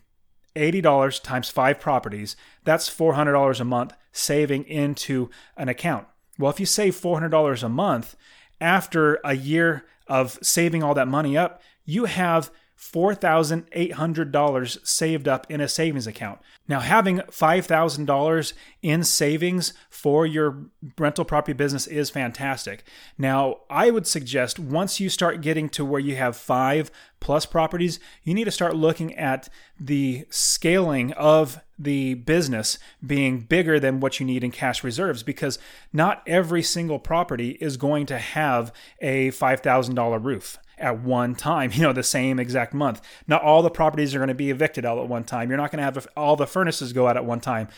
$80 0.54 1.22
times 1.22 1.50
five 1.50 1.80
properties, 1.80 2.36
that's 2.64 2.88
$400 2.88 3.60
a 3.60 3.64
month 3.64 3.94
saving 4.12 4.64
into 4.64 5.30
an 5.56 5.68
account. 5.68 6.06
Well, 6.38 6.50
if 6.50 6.60
you 6.60 6.66
save 6.66 6.94
$400 6.94 7.62
a 7.62 7.68
month, 7.68 8.16
after 8.60 9.18
a 9.24 9.34
year 9.34 9.84
of 10.06 10.38
saving 10.42 10.82
all 10.82 10.94
that 10.94 11.08
money 11.08 11.36
up, 11.36 11.62
you 11.84 12.04
have 12.04 12.50
$4,800 12.80 14.86
saved 14.86 15.28
up 15.28 15.46
in 15.50 15.60
a 15.60 15.68
savings 15.68 16.06
account. 16.06 16.40
Now, 16.66 16.80
having 16.80 17.18
$5,000 17.18 18.52
in 18.80 19.04
savings 19.04 19.74
for 19.90 20.24
your 20.24 20.64
rental 20.98 21.26
property 21.26 21.52
business 21.52 21.86
is 21.86 22.08
fantastic. 22.08 22.84
Now, 23.18 23.58
I 23.68 23.90
would 23.90 24.06
suggest 24.06 24.58
once 24.58 24.98
you 24.98 25.10
start 25.10 25.42
getting 25.42 25.68
to 25.70 25.84
where 25.84 26.00
you 26.00 26.16
have 26.16 26.38
five 26.38 26.90
plus 27.20 27.44
properties, 27.44 28.00
you 28.24 28.32
need 28.32 28.44
to 28.44 28.50
start 28.50 28.74
looking 28.74 29.14
at 29.14 29.50
the 29.78 30.24
scaling 30.30 31.12
of 31.12 31.60
the 31.78 32.14
business 32.14 32.78
being 33.06 33.40
bigger 33.40 33.78
than 33.78 34.00
what 34.00 34.20
you 34.20 34.26
need 34.26 34.42
in 34.42 34.50
cash 34.50 34.82
reserves 34.82 35.22
because 35.22 35.58
not 35.92 36.22
every 36.26 36.62
single 36.62 36.98
property 36.98 37.58
is 37.60 37.76
going 37.76 38.06
to 38.06 38.16
have 38.18 38.72
a 39.00 39.30
$5,000 39.32 40.24
roof 40.24 40.58
at 40.80 41.00
one 41.00 41.34
time, 41.34 41.70
you 41.74 41.82
know, 41.82 41.92
the 41.92 42.02
same 42.02 42.38
exact 42.38 42.74
month. 42.74 43.00
Not 43.26 43.42
all 43.42 43.62
the 43.62 43.70
properties 43.70 44.14
are 44.14 44.18
going 44.18 44.28
to 44.28 44.34
be 44.34 44.50
evicted 44.50 44.84
all 44.84 45.00
at 45.02 45.08
one 45.08 45.24
time. 45.24 45.48
You're 45.48 45.58
not 45.58 45.70
going 45.70 45.78
to 45.78 45.84
have 45.84 46.08
all 46.16 46.36
the 46.36 46.46
furnaces 46.46 46.92
go 46.92 47.06
out 47.06 47.16
at 47.16 47.24
one 47.24 47.40
time. 47.40 47.68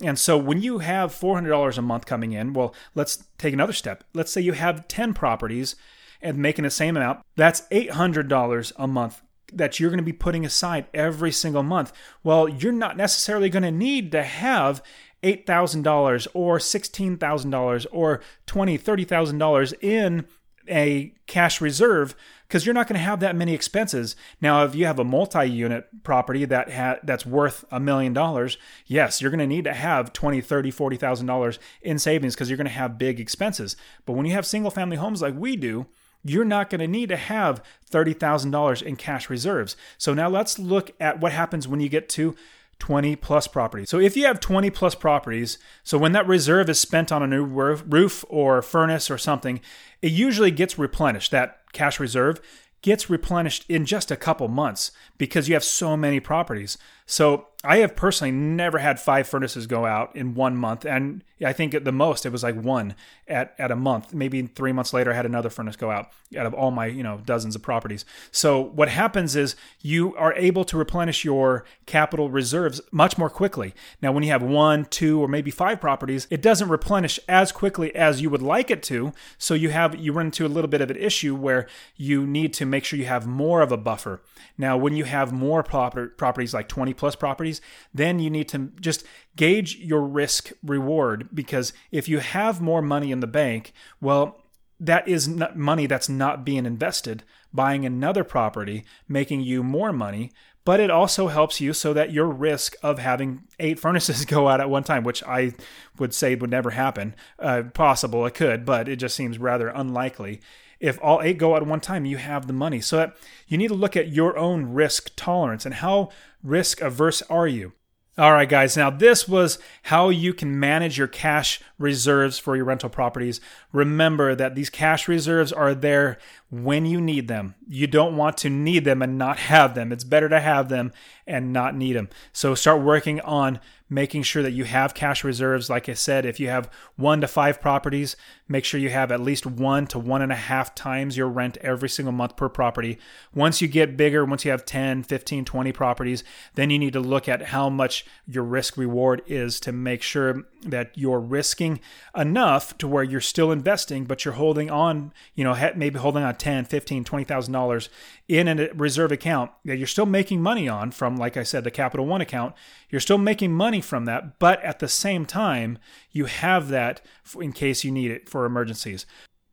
And 0.00 0.18
so 0.18 0.38
when 0.38 0.62
you 0.62 0.78
have 0.78 1.12
$400 1.12 1.76
a 1.76 1.82
month 1.82 2.06
coming 2.06 2.32
in, 2.32 2.52
well, 2.52 2.74
let's 2.94 3.24
take 3.36 3.52
another 3.52 3.72
step. 3.72 4.04
Let's 4.14 4.32
say 4.32 4.40
you 4.40 4.52
have 4.52 4.86
10 4.86 5.12
properties 5.12 5.74
and 6.22 6.38
making 6.38 6.64
the 6.64 6.70
same 6.70 6.96
amount. 6.96 7.20
That's 7.36 7.62
$800 7.72 8.72
a 8.76 8.86
month 8.86 9.22
that 9.52 9.80
you're 9.80 9.90
going 9.90 9.98
to 9.98 10.04
be 10.04 10.12
putting 10.12 10.44
aside 10.44 10.86
every 10.92 11.32
single 11.32 11.62
month. 11.62 11.92
Well, 12.22 12.48
you're 12.48 12.72
not 12.72 12.96
necessarily 12.96 13.48
going 13.48 13.62
to 13.62 13.70
need 13.70 14.12
to 14.12 14.22
have 14.22 14.82
$8,000 15.22 16.28
or 16.34 16.58
$16,000 16.58 17.86
or 17.90 18.20
$20,000, 18.46 19.06
$30,000 19.06 19.74
in 19.82 20.26
a 20.68 21.12
cash 21.26 21.60
reserve 21.60 22.14
because 22.46 22.64
you're 22.64 22.74
not 22.74 22.88
going 22.88 22.98
to 22.98 23.04
have 23.04 23.20
that 23.20 23.36
many 23.36 23.52
expenses. 23.54 24.16
Now, 24.40 24.64
if 24.64 24.74
you 24.74 24.86
have 24.86 24.98
a 24.98 25.04
multi-unit 25.04 26.02
property 26.02 26.44
that 26.46 26.72
ha- 26.72 26.98
that's 27.02 27.26
worth 27.26 27.64
a 27.70 27.78
million 27.78 28.12
dollars, 28.12 28.56
yes, 28.86 29.20
you're 29.20 29.30
going 29.30 29.38
to 29.38 29.46
need 29.46 29.64
to 29.64 29.74
have 29.74 30.12
20, 30.12 30.40
30, 30.40 30.70
40,000 30.70 31.26
dollars 31.26 31.58
in 31.82 31.98
savings 31.98 32.34
because 32.34 32.48
you're 32.48 32.56
going 32.56 32.66
to 32.66 32.72
have 32.72 32.98
big 32.98 33.20
expenses. 33.20 33.76
But 34.06 34.14
when 34.14 34.24
you 34.24 34.32
have 34.32 34.46
single 34.46 34.70
family 34.70 34.96
homes 34.96 35.20
like 35.20 35.34
we 35.36 35.56
do, 35.56 35.86
you're 36.24 36.44
not 36.44 36.70
going 36.70 36.80
to 36.80 36.88
need 36.88 37.10
to 37.10 37.16
have 37.16 37.62
$30,000 37.90 38.82
in 38.82 38.96
cash 38.96 39.30
reserves. 39.30 39.76
So 39.98 40.14
now 40.14 40.28
let's 40.28 40.58
look 40.58 40.90
at 40.98 41.20
what 41.20 41.32
happens 41.32 41.68
when 41.68 41.80
you 41.80 41.88
get 41.88 42.08
to 42.10 42.34
20 42.78 43.16
plus 43.16 43.46
properties. 43.48 43.90
So 43.90 43.98
if 43.98 44.16
you 44.16 44.26
have 44.26 44.40
20 44.40 44.70
plus 44.70 44.94
properties, 44.94 45.58
so 45.82 45.98
when 45.98 46.12
that 46.12 46.26
reserve 46.26 46.70
is 46.70 46.78
spent 46.78 47.10
on 47.10 47.22
a 47.22 47.26
new 47.26 47.44
roof 47.44 48.24
or 48.28 48.62
furnace 48.62 49.10
or 49.10 49.18
something, 49.18 49.60
it 50.00 50.12
usually 50.12 50.50
gets 50.50 50.78
replenished. 50.78 51.30
That 51.30 51.60
cash 51.72 51.98
reserve 51.98 52.40
gets 52.82 53.10
replenished 53.10 53.64
in 53.68 53.84
just 53.84 54.10
a 54.10 54.16
couple 54.16 54.48
months 54.48 54.92
because 55.16 55.48
you 55.48 55.54
have 55.54 55.64
so 55.64 55.96
many 55.96 56.20
properties. 56.20 56.78
So 57.10 57.48
I 57.64 57.78
have 57.78 57.96
personally 57.96 58.30
never 58.30 58.78
had 58.78 59.00
five 59.00 59.26
furnaces 59.26 59.66
go 59.66 59.84
out 59.84 60.14
in 60.14 60.34
one 60.34 60.56
month, 60.56 60.84
and 60.84 61.24
I 61.44 61.52
think 61.52 61.74
at 61.74 61.84
the 61.84 61.90
most 61.90 62.24
it 62.24 62.30
was 62.30 62.44
like 62.44 62.54
one 62.54 62.94
at, 63.26 63.54
at 63.58 63.72
a 63.72 63.76
month. 63.76 64.14
Maybe 64.14 64.42
three 64.42 64.72
months 64.72 64.92
later, 64.92 65.10
I 65.10 65.16
had 65.16 65.26
another 65.26 65.50
furnace 65.50 65.74
go 65.74 65.90
out 65.90 66.10
out 66.36 66.46
of 66.46 66.54
all 66.54 66.70
my 66.70 66.86
you 66.86 67.02
know 67.02 67.20
dozens 67.24 67.56
of 67.56 67.62
properties. 67.62 68.04
So 68.30 68.60
what 68.60 68.88
happens 68.88 69.34
is 69.34 69.56
you 69.80 70.14
are 70.16 70.34
able 70.34 70.64
to 70.66 70.76
replenish 70.76 71.24
your 71.24 71.64
capital 71.86 72.30
reserves 72.30 72.80
much 72.92 73.18
more 73.18 73.30
quickly. 73.30 73.74
Now, 74.00 74.12
when 74.12 74.22
you 74.22 74.30
have 74.30 74.42
one, 74.42 74.84
two, 74.84 75.20
or 75.20 75.26
maybe 75.26 75.50
five 75.50 75.80
properties, 75.80 76.28
it 76.30 76.40
doesn't 76.42 76.68
replenish 76.68 77.18
as 77.28 77.50
quickly 77.50 77.92
as 77.96 78.20
you 78.20 78.30
would 78.30 78.42
like 78.42 78.70
it 78.70 78.84
to. 78.84 79.12
So 79.36 79.54
you 79.54 79.70
have 79.70 79.96
you 79.96 80.12
run 80.12 80.26
into 80.26 80.46
a 80.46 80.48
little 80.48 80.70
bit 80.70 80.80
of 80.80 80.90
an 80.90 80.96
issue 80.96 81.34
where 81.34 81.66
you 81.96 82.24
need 82.24 82.52
to 82.54 82.66
make 82.66 82.84
sure 82.84 83.00
you 83.00 83.06
have 83.06 83.26
more 83.26 83.62
of 83.62 83.72
a 83.72 83.76
buffer. 83.76 84.20
Now, 84.56 84.76
when 84.76 84.94
you 84.94 85.04
have 85.04 85.32
more 85.32 85.64
proper, 85.64 86.06
properties 86.06 86.54
like 86.54 86.68
20 86.68 86.94
plus 86.98 87.16
properties, 87.16 87.62
then 87.94 88.18
you 88.18 88.28
need 88.28 88.48
to 88.48 88.70
just 88.80 89.04
gauge 89.36 89.76
your 89.76 90.02
risk 90.02 90.52
reward 90.62 91.28
because 91.32 91.72
if 91.90 92.08
you 92.08 92.18
have 92.18 92.60
more 92.60 92.82
money 92.82 93.10
in 93.10 93.20
the 93.20 93.26
bank, 93.26 93.72
well, 94.00 94.42
that 94.80 95.08
is 95.08 95.28
money 95.54 95.86
that's 95.86 96.08
not 96.08 96.44
being 96.44 96.66
invested 96.66 97.24
buying 97.52 97.84
another 97.84 98.24
property 98.24 98.84
making 99.08 99.40
you 99.40 99.62
more 99.62 99.92
money 99.92 100.30
but 100.64 100.80
it 100.80 100.90
also 100.90 101.28
helps 101.28 101.62
you 101.62 101.72
so 101.72 101.94
that 101.94 102.12
your 102.12 102.26
risk 102.26 102.76
of 102.82 102.98
having 102.98 103.42
eight 103.58 103.78
furnaces 103.80 104.24
go 104.24 104.48
out 104.48 104.60
at 104.60 104.70
one 104.70 104.84
time 104.84 105.02
which 105.02 105.22
i 105.24 105.52
would 105.98 106.14
say 106.14 106.34
would 106.34 106.50
never 106.50 106.70
happen 106.70 107.14
uh, 107.38 107.62
possible 107.74 108.26
it 108.26 108.34
could 108.34 108.64
but 108.64 108.88
it 108.88 108.96
just 108.96 109.16
seems 109.16 109.38
rather 109.38 109.68
unlikely 109.68 110.40
if 110.80 110.98
all 111.02 111.20
eight 111.22 111.38
go 111.38 111.56
at 111.56 111.66
one 111.66 111.80
time, 111.80 112.04
you 112.04 112.16
have 112.16 112.46
the 112.46 112.52
money. 112.52 112.80
So 112.80 112.96
that 112.96 113.16
you 113.46 113.58
need 113.58 113.68
to 113.68 113.74
look 113.74 113.96
at 113.96 114.12
your 114.12 114.36
own 114.36 114.72
risk 114.72 115.10
tolerance 115.16 115.64
and 115.66 115.76
how 115.76 116.10
risk 116.42 116.80
averse 116.80 117.22
are 117.22 117.46
you. 117.46 117.72
All 118.18 118.32
right, 118.32 118.48
guys. 118.48 118.76
Now, 118.76 118.90
this 118.90 119.28
was 119.28 119.60
how 119.84 120.08
you 120.08 120.34
can 120.34 120.58
manage 120.58 120.98
your 120.98 121.06
cash 121.06 121.60
reserves 121.78 122.36
for 122.36 122.56
your 122.56 122.64
rental 122.64 122.88
properties. 122.88 123.40
Remember 123.72 124.34
that 124.34 124.56
these 124.56 124.70
cash 124.70 125.06
reserves 125.06 125.52
are 125.52 125.72
there 125.72 126.18
when 126.50 126.84
you 126.84 127.00
need 127.00 127.28
them. 127.28 127.54
You 127.68 127.86
don't 127.86 128.16
want 128.16 128.36
to 128.38 128.50
need 128.50 128.84
them 128.84 129.02
and 129.02 129.18
not 129.18 129.38
have 129.38 129.76
them. 129.76 129.92
It's 129.92 130.02
better 130.02 130.28
to 130.30 130.40
have 130.40 130.68
them 130.68 130.92
and 131.28 131.52
not 131.52 131.76
need 131.76 131.94
them. 131.94 132.08
So, 132.32 132.54
start 132.54 132.82
working 132.82 133.20
on 133.20 133.60
making 133.90 134.22
sure 134.22 134.42
that 134.42 134.52
you 134.52 134.64
have 134.64 134.94
cash 134.94 135.24
reserves. 135.24 135.70
Like 135.70 135.88
I 135.88 135.94
said, 135.94 136.26
if 136.26 136.38
you 136.38 136.48
have 136.48 136.70
one 136.96 137.20
to 137.20 137.28
five 137.28 137.60
properties, 137.60 138.16
make 138.46 138.64
sure 138.64 138.78
you 138.78 138.90
have 138.90 139.10
at 139.10 139.20
least 139.20 139.46
one 139.46 139.86
to 139.88 139.98
one 139.98 140.22
and 140.22 140.32
a 140.32 140.36
half 140.36 140.74
times 140.74 141.16
your 141.16 141.28
rent 141.28 141.56
every 141.58 141.88
single 141.88 142.12
month 142.12 142.36
per 142.36 142.48
property. 142.48 142.98
Once 143.34 143.62
you 143.62 143.68
get 143.68 143.96
bigger, 143.96 144.24
once 144.24 144.44
you 144.44 144.50
have 144.50 144.64
10, 144.64 145.04
15, 145.04 145.44
20 145.44 145.72
properties, 145.72 146.24
then 146.54 146.70
you 146.70 146.78
need 146.78 146.92
to 146.92 147.00
look 147.00 147.28
at 147.28 147.46
how 147.46 147.70
much 147.70 148.04
your 148.26 148.44
risk 148.44 148.76
reward 148.76 149.22
is 149.26 149.58
to 149.60 149.72
make 149.72 150.02
sure 150.02 150.44
that 150.62 150.90
you're 150.94 151.20
risking 151.20 151.80
enough 152.16 152.76
to 152.78 152.88
where 152.88 153.04
you're 153.04 153.20
still 153.20 153.52
investing, 153.52 154.04
but 154.04 154.24
you're 154.24 154.34
holding 154.34 154.70
on, 154.70 155.12
you 155.34 155.44
know, 155.44 155.56
maybe 155.76 155.98
holding 155.98 156.22
on 156.22 156.34
10, 156.34 156.64
15, 156.66 157.04
$20,000 157.04 157.88
in 158.28 158.48
a 158.48 158.68
reserve 158.74 159.12
account 159.12 159.50
that 159.64 159.76
you're 159.76 159.86
still 159.86 160.06
making 160.06 160.42
money 160.42 160.68
on 160.68 160.90
from, 160.90 161.16
like 161.18 161.36
I 161.36 161.42
said, 161.42 161.64
the 161.64 161.70
Capital 161.70 162.06
One 162.06 162.20
account. 162.20 162.54
You're 162.90 163.00
still 163.00 163.18
making 163.18 163.52
money 163.52 163.80
from 163.80 164.04
that, 164.06 164.38
but 164.38 164.62
at 164.62 164.78
the 164.78 164.88
same 164.88 165.26
time, 165.26 165.78
you 166.10 166.26
have 166.26 166.68
that 166.68 167.00
in 167.40 167.52
case 167.52 167.84
you 167.84 167.90
need 167.90 168.10
it 168.10 168.28
for 168.28 168.44
emergencies. 168.44 169.06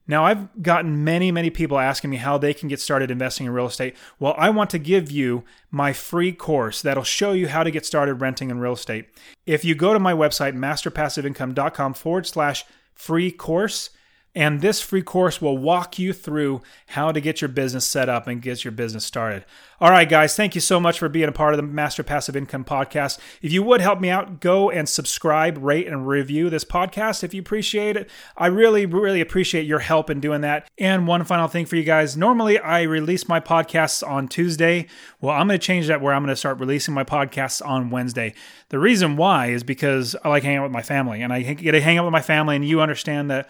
Now, 0.08 0.24
I've 0.26 0.62
gotten 0.62 1.04
many, 1.04 1.32
many 1.32 1.50
people 1.50 1.80
asking 1.80 2.12
me 2.12 2.18
how 2.18 2.38
they 2.38 2.54
can 2.54 2.70
get 2.70 2.80
started 2.80 3.10
investing 3.10 3.48
in 3.48 3.54
real 3.54 3.66
estate. 3.66 3.96
Well, 4.20 4.36
I 4.38 4.52
want 4.52 4.70
to 4.72 4.80
give 4.80 5.10
you 5.10 5.44
my 5.72 5.94
free 5.94 6.32
course 6.32 6.82
that'll 6.82 7.04
show 7.04 7.32
you 7.32 7.48
how 7.48 7.64
to 7.64 7.72
get 7.72 7.86
started 7.86 8.16
renting 8.16 8.52
in 8.52 8.60
real 8.60 8.74
estate. 8.74 9.08
If 9.48 9.66
you 9.66 9.74
go 9.74 9.94
to 9.94 10.00
my 10.00 10.14
website, 10.14 10.56
masterpassiveincome.com 10.56 11.96
forward 11.96 12.28
slash 12.28 12.66
free 12.94 13.32
course, 13.32 13.90
and 14.36 14.62
this 14.62 14.82
free 14.82 15.02
course 15.02 15.42
will 15.42 15.58
walk 15.58 15.98
you 15.98 16.12
through 16.12 16.62
how 16.88 17.12
to 17.12 17.22
get 17.22 17.42
your 17.42 17.48
business 17.48 17.86
set 17.86 18.10
up 18.10 18.28
and 18.28 18.42
get 18.42 18.64
your 18.66 18.72
business 18.72 19.06
started. 19.06 19.46
All 19.80 19.90
right, 19.90 20.08
guys, 20.08 20.36
thank 20.36 20.56
you 20.56 20.62
so 20.62 20.80
much 20.80 21.00
for 21.00 21.10
being 21.10 21.28
a 21.28 21.34
part 21.34 21.54
of 21.54 21.58
the 21.58 21.64
Master 21.64 22.04
Passive 22.04 22.36
Income 22.36 22.66
podcast. 22.66 23.20
If 23.42 23.52
you 23.52 23.62
would 23.64 23.82
help 23.82 24.00
me 24.00 24.10
out, 24.10 24.40
go 24.40 24.70
and 24.70 24.88
subscribe, 24.88 25.58
rate, 25.58 25.88
and 25.88 26.08
review 26.08 26.50
this 26.50 26.64
podcast 26.64 27.24
if 27.24 27.34
you 27.34 27.42
appreciate 27.42 27.98
it. 27.98 28.10
I 28.38 28.48
really, 28.48 28.86
really 28.86 29.20
appreciate 29.20 29.66
your 29.66 29.80
help 29.80 30.10
in 30.10 30.20
doing 30.20 30.42
that. 30.42 30.70
And 30.78 31.08
one 31.08 31.24
final 31.26 31.48
thing 31.48 31.66
for 31.66 31.76
you 31.76 31.84
guys 31.84 32.16
normally 32.16 32.60
I 32.60 32.84
release 32.84 33.28
my 33.28 33.40
podcasts 33.40 34.08
on 34.08 34.28
Tuesday. 34.28 34.88
Well, 35.20 35.36
I'm 35.36 35.48
going 35.48 35.60
to 35.60 35.66
change 35.66 35.88
that 35.88 36.02
where 36.02 36.14
I'm 36.14 36.24
going 36.24 36.34
to 36.34 36.36
start 36.36 36.60
releasing 36.60 36.94
my 36.94 37.04
podcasts 37.04 37.66
on 37.66 37.90
Wednesday. 37.90 38.34
The 38.70 38.80
reason 38.80 39.18
why 39.18 39.48
is 39.48 39.64
because 39.64 40.16
I 40.24 40.30
like 40.30 40.44
hanging 40.44 40.60
out 40.60 40.64
with 40.64 40.72
my 40.72 40.82
family 40.82 41.22
and 41.22 41.32
I 41.32 41.42
get 41.42 41.72
to 41.72 41.82
hang 41.82 41.98
out 41.98 42.06
with 42.06 42.12
my 42.12 42.22
family, 42.22 42.56
and 42.56 42.66
you 42.66 42.82
understand 42.82 43.30
that 43.32 43.50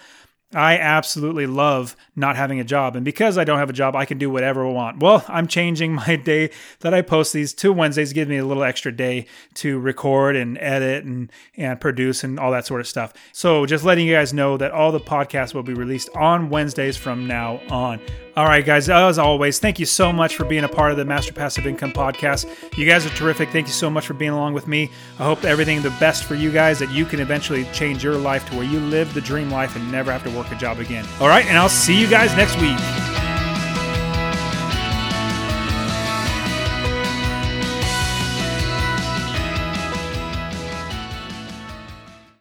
I 0.54 0.78
absolutely 0.78 1.48
love 1.48 1.96
not 2.16 2.36
having 2.36 2.60
a 2.60 2.64
job. 2.64 2.96
And 2.96 3.04
because 3.04 3.38
I 3.38 3.44
don't 3.44 3.58
have 3.58 3.70
a 3.70 3.74
job, 3.74 3.96
I 3.96 4.06
can 4.06 4.18
do 4.18 4.30
whatever 4.30 4.66
I 4.66 4.72
want. 4.72 5.00
Well, 5.00 5.26
I'm 5.28 5.48
changing 5.48 5.94
my 6.08 6.16
day 6.16 6.52
that 6.80 6.94
I 6.94 7.02
post 7.02 7.34
these 7.34 7.54
to 7.56 7.74
Wednesdays, 7.74 8.14
give 8.14 8.28
me 8.28 8.38
a 8.38 8.46
little 8.46 8.64
extra 8.64 8.92
day 8.92 9.26
to 9.56 9.80
record 9.80 10.36
and 10.36 10.58
edit 10.60 11.04
and, 11.04 11.32
and 11.58 11.80
produce 11.82 12.24
and 12.24 12.40
all 12.40 12.52
that 12.52 12.66
sort 12.66 12.82
of 12.82 12.88
stuff. 12.88 13.14
So 13.32 13.66
just 13.66 13.84
letting 13.84 14.08
you 14.08 14.14
guys 14.14 14.34
know 14.34 14.58
that 14.58 14.72
all 14.72 14.92
the 14.92 15.00
podcasts 15.00 15.54
will 15.54 15.64
be 15.64 15.74
released 15.74 16.10
on 16.16 16.50
Wednesdays 16.50 16.96
from 16.96 17.28
now 17.28 17.60
on. 17.70 18.00
All 18.38 18.44
right, 18.46 18.66
guys, 18.66 18.90
as 18.90 19.18
always, 19.18 19.60
thank 19.60 19.80
you 19.80 19.86
so 19.86 20.12
much 20.12 20.36
for 20.36 20.44
being 20.44 20.66
a 20.66 20.68
part 20.68 20.92
of 20.92 20.98
the 20.98 21.06
Master 21.06 21.32
Passive 21.32 21.66
Income 21.66 21.94
podcast. 21.94 22.46
You 22.78 22.86
guys 22.86 23.06
are 23.06 23.10
terrific. 23.10 23.48
Thank 23.50 23.68
you 23.68 23.74
so 23.74 23.90
much 23.90 24.06
for 24.06 24.14
being 24.14 24.32
along 24.32 24.52
with 24.52 24.68
me. 24.68 24.92
I 25.20 25.24
hope 25.24 25.46
everything 25.46 25.82
the 25.82 25.92
best 25.92 26.26
for 26.26 26.36
you 26.36 26.52
guys, 26.52 26.78
that 26.80 26.92
you 26.92 27.06
can 27.06 27.22
eventually 27.22 27.64
change 27.72 28.04
your 28.04 28.16
life 28.16 28.46
to 28.50 28.58
where 28.58 28.66
you 28.66 28.82
live 28.82 29.14
the 29.14 29.22
dream 29.22 29.50
life 29.50 29.78
and 29.78 29.90
never 29.90 30.12
have 30.12 30.24
to 30.26 30.38
work 30.38 30.52
a 30.52 30.56
job 30.56 30.80
again. 30.80 31.06
All 31.22 31.30
right, 31.30 31.46
and 31.46 31.58
I'll 31.58 31.70
see 31.70 31.98
you 31.98 32.10
guys 32.10 32.36
next 32.36 32.60
week. 32.60 33.25